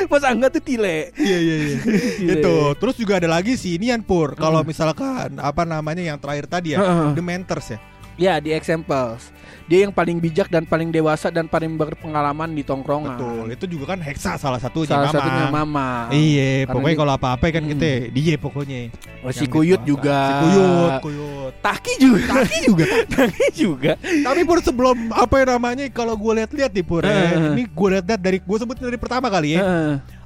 Mas 0.06 0.22
Angga 0.22 0.48
tuh 0.50 0.60
tile. 0.60 1.10
Iya 1.16 1.38
iya 1.40 1.56
iya. 1.58 1.78
Itu. 2.36 2.56
Terus 2.76 2.96
juga 2.96 3.18
ada 3.18 3.30
lagi 3.32 3.56
si 3.56 3.74
Inian 3.74 4.02
Pur. 4.02 4.36
Kalau 4.36 4.62
Hmm. 4.62 4.70
misalkan 4.70 5.38
Apa 5.38 5.64
namanya 5.64 6.04
yang 6.04 6.18
terakhir 6.18 6.46
tadi 6.48 6.74
ya 6.74 6.80
Heeh. 6.80 7.10
The 7.14 7.24
Mentors 7.24 7.68
ya 7.68 7.80
Ya 8.15 8.38
di 8.38 8.52
examples. 8.52 9.34
Dia 9.63 9.88
yang 9.88 9.91
paling 9.91 10.19
bijak 10.19 10.47
dan 10.47 10.63
paling 10.63 10.91
dewasa 10.91 11.32
Dan 11.32 11.47
paling 11.47 11.73
berpengalaman 11.73 12.52
di 12.52 12.62
tongkrongan. 12.62 13.15
Betul. 13.15 13.45
Itu 13.49 13.65
juga 13.65 13.95
kan 13.95 13.99
Hexa 13.99 14.36
salah 14.36 14.60
satunya 14.60 14.91
Salah 14.91 15.08
Mamang. 15.08 15.15
satunya 15.15 15.45
Mama. 15.49 15.89
Iya 16.12 16.49
Pokoknya 16.67 16.95
kalau 16.95 17.13
apa-apa 17.15 17.45
kan 17.49 17.63
Hmm. 17.63 17.71
kita 17.71 17.89
Dia 18.12 18.36
pokoknya. 18.38 18.80
Oh, 19.23 19.32
si 19.32 19.45
Kuyut 19.47 19.80
dewasa. 19.80 19.88
juga. 19.88 20.19
Si 20.19 20.34
Kuyut 20.43 20.93
Kuyut. 21.02 21.54
Taki 21.60 21.93
juga. 21.97 22.32
Taki 22.36 22.58
juga. 22.62 22.86
Taki 23.15 23.45
juga. 23.56 23.91
Tapi 23.97 24.41
Pur 24.43 24.60
sebelum 24.60 24.97
Apa 25.10 25.36
yang 25.39 25.49
namanya 25.54 25.86
Kalau 25.89 26.13
gue 26.13 26.34
lihat-lihat 26.36 26.69
nih 26.69 26.84
Pur 26.84 27.02
ya, 27.02 27.10
Heeh. 27.10 27.56
Ini 27.56 27.63
gue 27.65 27.88
lihat-lihat 27.93 28.21
dari 28.21 28.38
Gue 28.39 28.58
sebutin 28.58 28.84
dari 28.84 28.99
pertama 28.99 29.28
kali 29.28 29.56
ya 29.56 29.62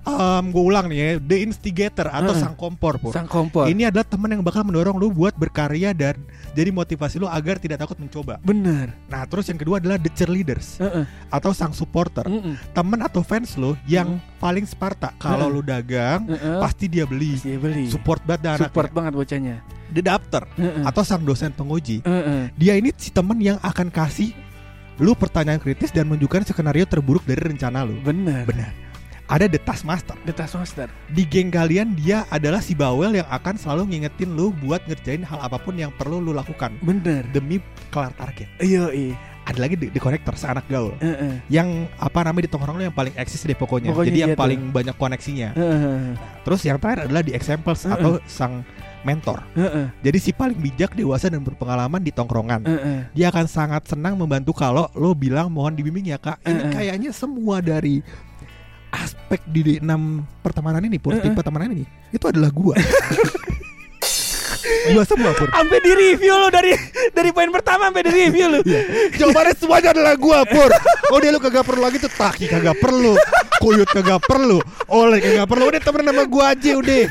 Heeh. 0.08 0.40
gue 0.48 0.64
ulang 0.64 0.88
nih 0.88 0.98
ya, 0.98 1.10
the 1.20 1.38
instigator 1.44 2.08
atau 2.08 2.32
Heeh. 2.32 2.40
sang 2.40 2.56
kompor, 2.56 2.96
Pur. 2.98 3.12
Sang 3.12 3.28
kompor. 3.28 3.68
Ini 3.68 3.92
adalah 3.92 4.08
teman 4.08 4.32
yang 4.32 4.40
bakal 4.40 4.64
mendorong 4.64 4.96
lu 4.96 5.12
buat 5.12 5.36
berkarya 5.36 5.92
dan 5.92 6.16
jadi 6.56 6.72
motivasi 6.72 7.20
lu 7.20 7.28
agar 7.28 7.60
tidak 7.60 7.84
takut 7.84 8.00
mencoba. 8.00 8.40
bener. 8.40 8.96
Nah, 9.08 9.28
terus 9.28 9.52
yang 9.52 9.60
kedua 9.60 9.78
adalah 9.78 10.00
the 10.00 10.08
cheerleaders 10.10 10.80
Heeh. 10.80 11.04
atau 11.28 11.52
sang 11.52 11.76
supporter. 11.76 12.24
Mm-mm. 12.24 12.56
Temen 12.72 13.00
atau 13.04 13.20
fans 13.22 13.60
lu 13.60 13.76
yang 13.84 14.16
paling 14.40 14.64
Sparta. 14.64 15.12
Kalau 15.20 15.52
lu 15.52 15.60
dagang, 15.60 16.24
Heeh. 16.26 16.60
pasti 16.64 16.88
dia 16.88 17.04
beli. 17.04 17.36
Dia 17.44 17.60
beli. 17.60 17.92
Support 17.92 18.24
banget 18.24 18.42
dah 18.42 18.52
anaknya. 18.56 18.70
Support 18.72 18.90
banget 18.96 19.12
bocahnya. 19.14 19.56
The 19.88 20.04
doctor 20.04 20.44
Heeh. 20.56 20.84
atau 20.84 21.04
sang 21.04 21.24
dosen 21.24 21.52
penguji. 21.52 22.00
Heeh. 22.04 22.52
Dia 22.56 22.80
ini 22.80 22.96
si 22.96 23.12
temen 23.12 23.36
yang 23.40 23.60
akan 23.60 23.92
kasih 23.92 24.32
lu 24.98 25.14
pertanyaan 25.14 25.62
kritis 25.62 25.94
dan 25.94 26.10
menunjukkan 26.10 26.42
skenario 26.50 26.88
terburuk 26.90 27.22
dari 27.22 27.38
rencana 27.38 27.86
lu. 27.86 28.02
Bener. 28.02 28.50
Benar. 28.50 28.72
Ada 29.28 29.52
the 29.52 29.60
taskmaster. 29.60 30.16
The 30.24 30.32
Taskmaster. 30.32 30.88
Di 31.12 31.28
geng 31.28 31.52
kalian 31.52 32.00
dia 32.00 32.24
adalah 32.32 32.64
si 32.64 32.72
bawel 32.72 33.12
yang 33.20 33.28
akan 33.28 33.60
selalu 33.60 33.92
ngingetin 33.92 34.32
lu 34.32 34.56
buat 34.64 34.80
ngerjain 34.88 35.20
hal 35.28 35.44
apa 35.44 35.60
pun 35.60 35.76
yang 35.76 35.92
perlu 36.00 36.24
lu 36.24 36.32
lakukan 36.32 36.72
Bener. 36.80 37.28
demi 37.36 37.60
kelar 37.92 38.16
target. 38.16 38.48
Iya, 38.64 38.88
iya. 38.96 39.20
Ada 39.48 39.64
lagi 39.64 39.76
the, 39.76 39.92
the 39.92 40.00
connector, 40.00 40.32
seanak 40.40 40.64
gaul. 40.72 40.96
Heeh. 41.04 41.44
Yang 41.52 41.92
apa 42.00 42.20
namanya 42.24 42.48
di 42.48 42.52
tongkrong 42.56 42.80
lu 42.80 42.84
yang 42.88 42.96
paling 42.96 43.16
eksis 43.20 43.44
deh 43.44 43.56
pokoknya. 43.56 43.92
Pokoknya 43.92 44.12
Jadi 44.16 44.20
yang 44.24 44.32
iya 44.32 44.36
tuh. 44.40 44.44
paling 44.48 44.62
banyak 44.72 44.96
koneksinya. 44.96 45.50
Heeh. 45.60 46.00
Terus 46.48 46.62
yang 46.64 46.80
terakhir 46.80 47.12
adalah 47.12 47.24
di 47.24 47.32
examples 47.36 47.84
Heeh. 47.84 47.96
atau 48.00 48.12
sang 48.32 48.64
mentor. 49.04 49.44
Heeh. 49.60 49.92
Jadi 50.08 50.18
si 50.24 50.32
paling 50.32 50.56
bijak, 50.56 50.96
dewasa 50.96 51.28
dan 51.28 51.44
berpengalaman 51.44 52.00
di 52.00 52.12
tongkrongan. 52.16 52.64
Heeh. 52.64 53.00
Dia 53.12 53.28
akan 53.32 53.48
sangat 53.48 53.88
senang 53.92 54.16
membantu 54.16 54.56
kalau 54.56 54.88
lo 54.96 55.12
bilang 55.16 55.52
mohon 55.52 55.76
dibimbing 55.76 56.12
ya 56.12 56.20
kak. 56.20 56.44
Ini 56.44 56.52
Heeh. 56.52 56.72
kayaknya 56.72 57.12
semua 57.16 57.64
dari 57.64 58.04
aspek 59.04 59.42
di 59.48 59.78
enam 59.78 60.26
pertemanan 60.42 60.82
ini, 60.86 60.98
pur 60.98 61.14
Heeh. 61.14 61.26
tipe 61.26 61.38
pertemanan 61.38 61.74
ini 61.74 61.86
itu 62.10 62.26
adalah 62.26 62.50
gua. 62.50 62.76
gua 64.94 65.04
semua 65.04 65.32
pur. 65.36 65.48
Sampai 65.52 65.80
di 65.84 65.92
review 65.94 66.34
lo 66.36 66.48
dari 66.48 66.72
dari 67.12 67.30
poin 67.32 67.52
pertama 67.52 67.92
sampai 67.92 68.04
di 68.08 68.12
review 68.12 68.48
lo. 68.52 68.60
Jawabannya 69.16 69.54
semuanya 69.56 69.90
adalah 69.96 70.14
gua 70.16 70.44
pur. 70.48 70.72
Oh 71.12 71.20
dia 71.20 71.32
lu 71.32 71.40
kagak 71.40 71.68
perlu 71.68 71.82
lagi 71.84 71.98
tuh 72.00 72.12
taki 72.12 72.48
kagak 72.48 72.80
perlu, 72.80 73.16
kuyut 73.64 73.88
kagak 73.88 74.24
perlu, 74.24 74.60
oleh 74.92 75.20
kagak 75.20 75.48
perlu. 75.48 75.64
Udah 75.72 75.82
temen 75.84 76.08
sama 76.08 76.24
gua 76.28 76.56
aja 76.56 76.72
udah. 76.80 77.04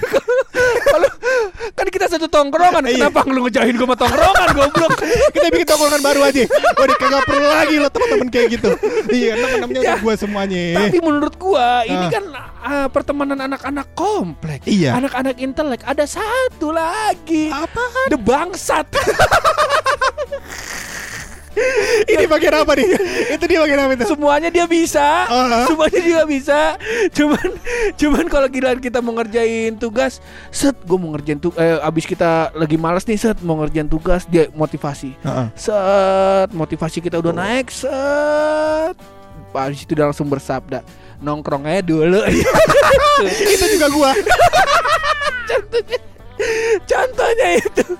Kan 1.74 1.86
kita 1.88 2.06
satu 2.06 2.26
tongkrongan, 2.26 2.84
Iya. 2.84 3.08
kenapa 3.08 3.26
lu 3.26 3.42
ngejahin 3.42 3.74
gua 3.74 3.86
sama 3.88 3.96
tongkrongan 3.96 4.48
goblok? 4.52 4.92
Kita 5.34 5.46
bikin 5.48 5.66
tongkrongan 5.66 6.00
baru 6.00 6.20
aja. 6.22 6.42
Udah 6.76 6.96
kagak 6.96 7.22
perlu 7.24 7.46
lagi 7.46 7.74
lo 7.76 7.88
teman-teman 7.88 8.28
kayak 8.28 8.46
gitu. 8.52 8.70
Iya, 9.08 9.32
temen-temennya 9.34 9.80
Ya. 9.80 9.88
udah 9.88 9.98
gua 10.00 10.14
semuanya. 10.14 10.62
Tapi 10.78 10.98
menurut 11.00 11.34
gua 11.36 11.66
ini 11.82 12.04
Ah. 12.06 12.10
kan 12.12 12.24
ah, 12.60 12.86
pertemanan 12.86 13.38
anak-anak 13.40 13.86
komplek. 13.92 14.60
Iya. 14.64 14.94
Anak-anak 14.94 15.36
intelek 15.36 15.82
ada 15.82 16.04
satu 16.04 16.70
lagi. 16.70 17.48
Apaan? 17.48 18.06
The 18.08 18.18
bangsat. 18.18 18.86
Ini 22.12 22.24
bagian 22.28 22.54
apa 22.62 22.72
nih? 22.76 22.88
itu 23.36 23.44
dia 23.48 23.58
bagian 23.64 23.80
apa 23.80 23.92
itu? 23.96 24.06
Semuanya 24.08 24.48
dia 24.52 24.66
bisa. 24.68 25.26
Ah. 25.26 25.64
Semuanya 25.64 26.00
dia 26.00 26.22
bisa. 26.28 26.60
Cuman 27.12 27.48
cuman 27.96 28.24
kalau 28.28 28.48
giliran 28.52 28.78
kita 28.78 29.00
mau 29.00 29.16
ngerjain 29.16 29.76
tugas, 29.80 30.20
set 30.52 30.76
gua 30.84 30.98
mau 31.00 31.10
ngerjain 31.16 31.40
tugas 31.40 31.58
eh, 31.60 31.78
abis 31.80 32.04
kita 32.04 32.52
lagi 32.52 32.76
malas 32.76 33.08
nih 33.08 33.18
set 33.18 33.38
mau 33.40 33.56
ngerjain 33.60 33.88
tugas 33.88 34.28
dia 34.28 34.48
motivasi. 34.52 35.16
Heeh. 35.24 35.46
Set 35.56 36.48
motivasi 36.52 37.00
kita 37.00 37.18
udah 37.20 37.32
naik 37.32 37.72
set. 37.72 38.96
Habis 39.56 39.88
itu 39.88 39.96
dia 39.96 40.04
langsung 40.04 40.28
bersabda 40.28 40.84
nongkrong 41.24 41.64
aja 41.64 41.80
dulu. 41.80 42.20
itu 43.56 43.64
juga 43.72 43.88
gua. 43.88 44.12
Contohnya 45.48 45.98
Contohnya 46.84 47.48
itu 47.56 47.95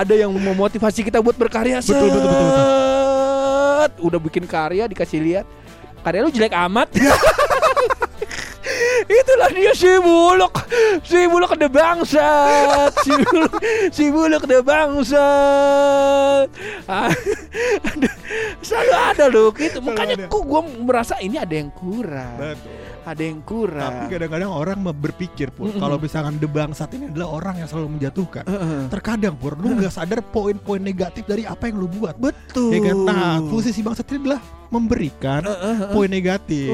Ada 0.00 0.14
yang 0.16 0.32
memotivasi 0.32 1.04
kita 1.04 1.20
buat 1.20 1.36
berkarya. 1.36 1.84
Betul, 1.84 2.08
betul, 2.08 2.24
betul, 2.24 2.46
betul. 2.48 2.66
Udah 4.00 4.16
bikin 4.16 4.44
karya 4.48 4.88
dikasih 4.88 5.20
lihat. 5.20 5.44
Karya 6.00 6.24
lu 6.24 6.32
jelek 6.32 6.56
amat. 6.56 6.88
Itulah 9.10 9.50
dia 9.52 9.76
si 9.76 9.92
buluk. 10.00 10.56
Si 11.04 11.20
buluk 11.28 11.52
ada 11.52 11.68
bangsat. 11.68 12.92
Si 13.02 13.12
buluk 13.12 13.52
Si 13.90 14.04
buluk 14.08 14.40
ada 14.48 14.58
bangsat. 14.64 16.48
Ah, 16.90 17.12
Selalu 18.64 18.94
ada 18.96 19.24
loh 19.28 19.52
gitu. 19.52 19.78
Makanya 19.84 20.16
ada. 20.16 20.26
kok 20.26 20.42
gue 20.42 20.60
merasa 20.80 21.14
ini 21.20 21.36
ada 21.36 21.54
yang 21.54 21.68
kurang. 21.70 22.40
Betul. 22.40 22.89
Ada 23.00 23.22
yang 23.22 23.40
kurang 23.40 23.80
Tapi 23.80 24.04
kadang-kadang 24.08 24.50
orang 24.50 24.78
berpikir 24.92 25.48
pur 25.48 25.72
kalau 25.72 25.96
misalkan 25.96 26.36
the 26.36 26.44
bangsat 26.44 26.92
ini 26.92 27.08
adalah 27.08 27.28
orang 27.32 27.54
yang 27.58 27.66
selalu 27.66 27.96
menjatuhkan. 27.96 28.44
Terkadang 28.88 29.34
pur 29.34 29.54
lu 29.54 29.74
nggak 29.74 29.90
sadar 29.90 30.20
poin-poin 30.22 30.78
negatif 30.78 31.24
dari 31.24 31.42
apa 31.42 31.66
yang 31.66 31.78
lu 31.78 31.88
buat. 31.88 32.14
Betul 32.14 32.70
Ya 32.70 32.78
kan? 32.82 32.96
Nah, 33.02 33.34
fungsi 33.42 33.70
si 33.70 33.80
bangsat 33.80 34.04
ini 34.08 34.28
adalah 34.28 34.40
memberikan 34.68 35.42
Heeh. 35.42 35.90
poin 35.90 36.06
negatif. 36.06 36.70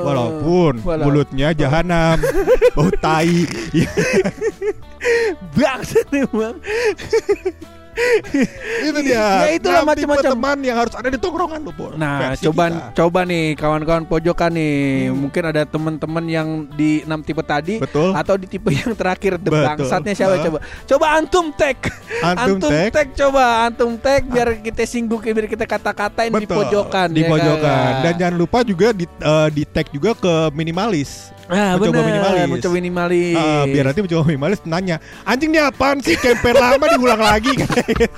Walaupun 0.00 0.80
Walau- 0.80 1.06
mulutnya 1.06 1.52
jahanam, 1.52 2.18
bau 2.72 2.90
tai. 3.04 3.44
Ya, 3.70 3.86
Bangsat 5.54 6.08
emang 6.10 6.56
itu 8.82 9.00
dia. 9.02 9.14
Ya, 9.14 9.28
itulah 9.52 9.82
macam-macam. 9.82 10.30
teman 10.30 10.56
yang 10.60 10.76
harus 10.76 10.92
ada 10.92 11.08
di 11.08 11.16
tongkrongan 11.16 11.60
lu 11.60 11.72
pur. 11.72 11.92
Nah, 11.94 12.32
Versi 12.32 12.44
coba 12.44 12.64
kita. 12.66 12.92
coba 12.94 13.20
nih 13.22 13.44
kawan-kawan 13.54 14.04
pojokan 14.04 14.50
nih, 14.52 14.74
Hmm. 15.06 15.16
mungkin 15.18 15.42
ada 15.44 15.62
teman-teman 15.64 16.24
yang 16.24 16.48
di 16.70 17.02
enam 17.02 17.20
tipe 17.20 17.40
tadi 17.40 17.78
Betul. 17.78 18.12
atau 18.12 18.34
di 18.34 18.46
tipe 18.46 18.70
yang 18.70 18.92
terakhir 18.92 19.36
the 19.36 19.50
bangsatnya 19.50 20.12
siapa 20.12 20.34
Ah. 20.34 20.42
coba? 20.42 20.58
Coba 20.86 21.06
antum 21.14 21.46
tag. 21.52 21.78
Antum 22.20 22.58
tag. 22.60 23.08
coba 23.12 23.42
antum 23.64 23.92
tag 23.96 24.22
biar 24.24 24.58
kita 24.58 24.82
singgung 24.82 25.20
biar 25.20 25.46
kita 25.46 25.64
kata-katain 25.64 26.30
di 26.30 26.46
pojokan 26.46 27.08
di 27.08 27.22
ya 27.22 27.28
pojokan 27.28 27.60
kan? 27.90 28.02
dan 28.02 28.12
jangan 28.16 28.36
lupa 28.36 28.58
juga 28.60 28.90
di 28.90 29.04
eh, 29.04 29.48
di 29.50 29.62
tag 29.64 29.88
juga 29.88 30.12
ke 30.12 30.32
minimalis 30.50 31.30
nah, 31.46 31.74
mencoba 31.74 31.90
bener, 31.96 32.06
minimalis. 32.06 32.46
mencoba 32.48 32.74
minimalis. 32.74 33.36
Ah, 33.36 33.64
biar 33.64 33.84
nanti 33.84 34.00
mencoba 34.00 34.22
minimalis 34.24 34.58
nanya 34.64 34.96
anjing 35.22 35.50
ini 35.50 35.60
apaan 35.60 35.98
sih 35.98 36.14
campaign 36.14 36.56
lama 36.56 36.84
diulang 36.88 37.18
lagi 37.20 37.52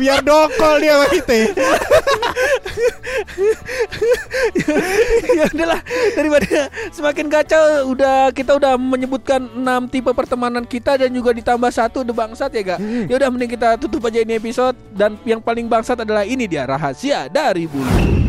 biar 0.00 0.20
dokol 0.20 0.76
dia 0.82 0.98
sama 0.98 1.06
kita 1.08 1.32
ya. 1.32 1.48
Udahlah 5.56 5.80
daripada 6.14 6.68
semakin 6.92 7.26
kacau 7.32 7.96
udah 7.96 8.30
kita 8.32 8.56
udah 8.56 8.76
menyebutkan 8.76 9.48
enam 9.56 9.88
tipe 9.88 10.12
pertemanan 10.12 10.64
kita 10.68 11.00
dan 11.00 11.10
juga 11.10 11.32
ditambah 11.32 11.70
satu 11.72 12.04
the 12.04 12.12
bangsat 12.12 12.52
ya 12.52 12.62
gak 12.74 12.76
Hmm. 12.76 13.08
ya 13.08 13.16
udah 13.16 13.32
mending 13.32 13.56
kita 13.56 13.80
tutup 13.80 14.04
aja 14.04 14.20
ini 14.20 14.36
episode 14.36 14.76
dan 14.92 15.16
yang 15.24 15.40
paling 15.40 15.64
bangsat 15.64 16.04
adalah 16.04 16.28
ini 16.28 16.44
dia 16.44 16.68
rahasia 16.68 17.24
dari 17.32 17.64
bulu 17.64 18.25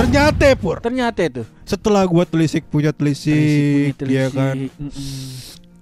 ternyata 0.00 0.46
pur. 0.54 0.76
Ternyata 0.78 1.20
itu. 1.20 1.42
Setelah 1.62 2.02
gua 2.04 2.24
telisik 2.24 2.64
punya 2.66 2.90
telisik, 2.90 3.94
Telisik, 3.94 4.08
dia 4.08 4.26
telisik, 4.26 4.34
kan? 4.34 4.56
mm-mm. 4.56 5.28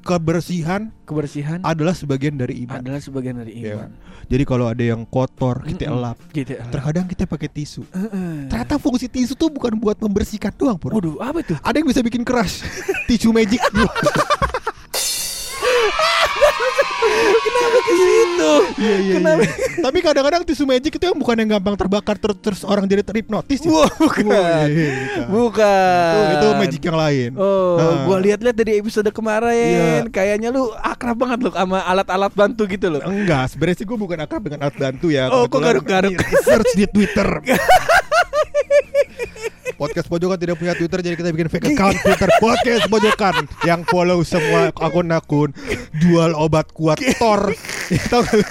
kebersihan 0.01 0.83
kebersihan 1.05 1.59
adalah 1.61 1.93
sebagian 1.93 2.33
dari 2.35 2.65
iman. 2.65 2.81
adalah 2.81 2.97
sebagian 2.99 3.39
dari 3.39 3.53
Iya. 3.57 3.77
iman. 3.77 3.91
Jadi 4.29 4.45
kalau 4.45 4.67
ada 4.67 4.81
yang 4.81 5.05
kotor 5.05 5.61
kita 5.63 5.85
Mm-mm. 5.85 5.99
elap. 5.99 6.17
Gitu 6.31 6.53
terkadang 6.69 7.05
kita 7.05 7.25
pakai 7.25 7.49
tisu. 7.49 7.85
Ternyata 8.49 8.77
fungsi 8.77 9.07
tisu 9.07 9.33
tuh 9.33 9.49
bukan 9.49 9.77
buat 9.77 9.97
membersihkan 9.97 10.53
doang 10.53 10.77
pur. 10.77 10.93
Waduh 10.93 11.17
apa 11.19 11.41
itu 11.41 11.55
ada 11.57 11.77
yang 11.77 11.89
bisa 11.89 12.01
bikin 12.01 12.25
keras. 12.25 12.61
Tisu 13.09 13.33
magic 13.33 13.57
kenapa 17.41 17.79
ke 17.79 17.93
situ 17.95 18.53
Iya 18.79 18.97
iya. 18.97 19.15
Kenapa? 19.17 19.43
iya. 19.43 19.55
Tapi 19.79 19.99
kadang-kadang 20.01 20.43
tisu 20.45 20.65
magic 20.65 20.93
itu 20.93 21.05
yang 21.05 21.17
bukan 21.17 21.37
yang 21.37 21.51
gampang 21.53 21.75
terbakar 21.75 22.15
terus, 22.15 22.39
terus 22.39 22.61
orang 22.63 22.85
jadi 22.85 23.03
terhipnotis. 23.03 23.59
ya. 23.61 23.71
Bukan. 23.71 24.25
Wah, 24.25 24.65
iya, 24.67 24.91
bukan. 24.95 25.25
bukan 25.27 26.15
Itu, 26.15 26.35
itu 26.37 26.47
magic 26.57 26.81
yang 26.83 26.99
lain. 26.99 27.31
Oh, 27.35 27.77
Nah. 27.79 28.05
gua 28.05 28.19
lihat-lihat 28.19 28.57
dari 28.57 28.73
episode 28.77 29.09
kemarin, 29.11 30.05
Iya. 30.05 30.11
kayaknya 30.11 30.49
lu 30.51 30.71
akrab 30.75 31.17
banget 31.17 31.39
lu 31.43 31.51
sama 31.51 31.83
alat-alat 31.83 32.33
bantu 32.33 32.67
gitu 32.67 32.87
loh. 32.89 33.03
Enggak, 33.03 33.51
sebenarnya 33.51 33.77
sih 33.77 33.87
gue 33.87 33.97
bukan 33.97 34.19
akrab 34.19 34.43
dengan 34.43 34.61
alat 34.65 34.77
bantu 34.77 35.07
ya. 35.09 35.27
Oh, 35.29 35.47
kok 35.47 35.59
garuk-garuk? 35.59 36.15
Search 36.47 36.73
di 36.75 36.87
Twitter. 36.87 37.29
Podcast 39.79 40.11
Pojokan 40.11 40.43
tidak 40.43 40.59
punya 40.59 40.75
Twitter 40.75 40.99
jadi 40.99 41.15
kita 41.15 41.31
bikin 41.31 41.47
fake 41.47 41.71
account 41.73 41.95
Twitter 42.03 42.27
Podcast 42.43 42.91
Pojokan 42.91 43.47
yang 43.63 43.87
follow 43.87 44.27
semua 44.27 44.75
akun-akun 44.75 45.55
jual 46.03 46.35
obat 46.35 46.75
kuat 46.75 46.99
Thor. 47.17 47.55
Tahu 48.11 48.23
lu? 48.27 48.43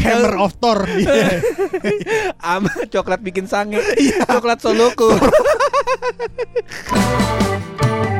Hammer 0.00 0.40
of 0.40 0.56
Thor. 0.56 0.88
Iya. 0.88 1.44
Ama 2.40 2.88
coklat 2.88 3.20
bikin 3.20 3.44
sange, 3.44 3.84
coklat 4.24 4.64
soloku. 4.64 5.12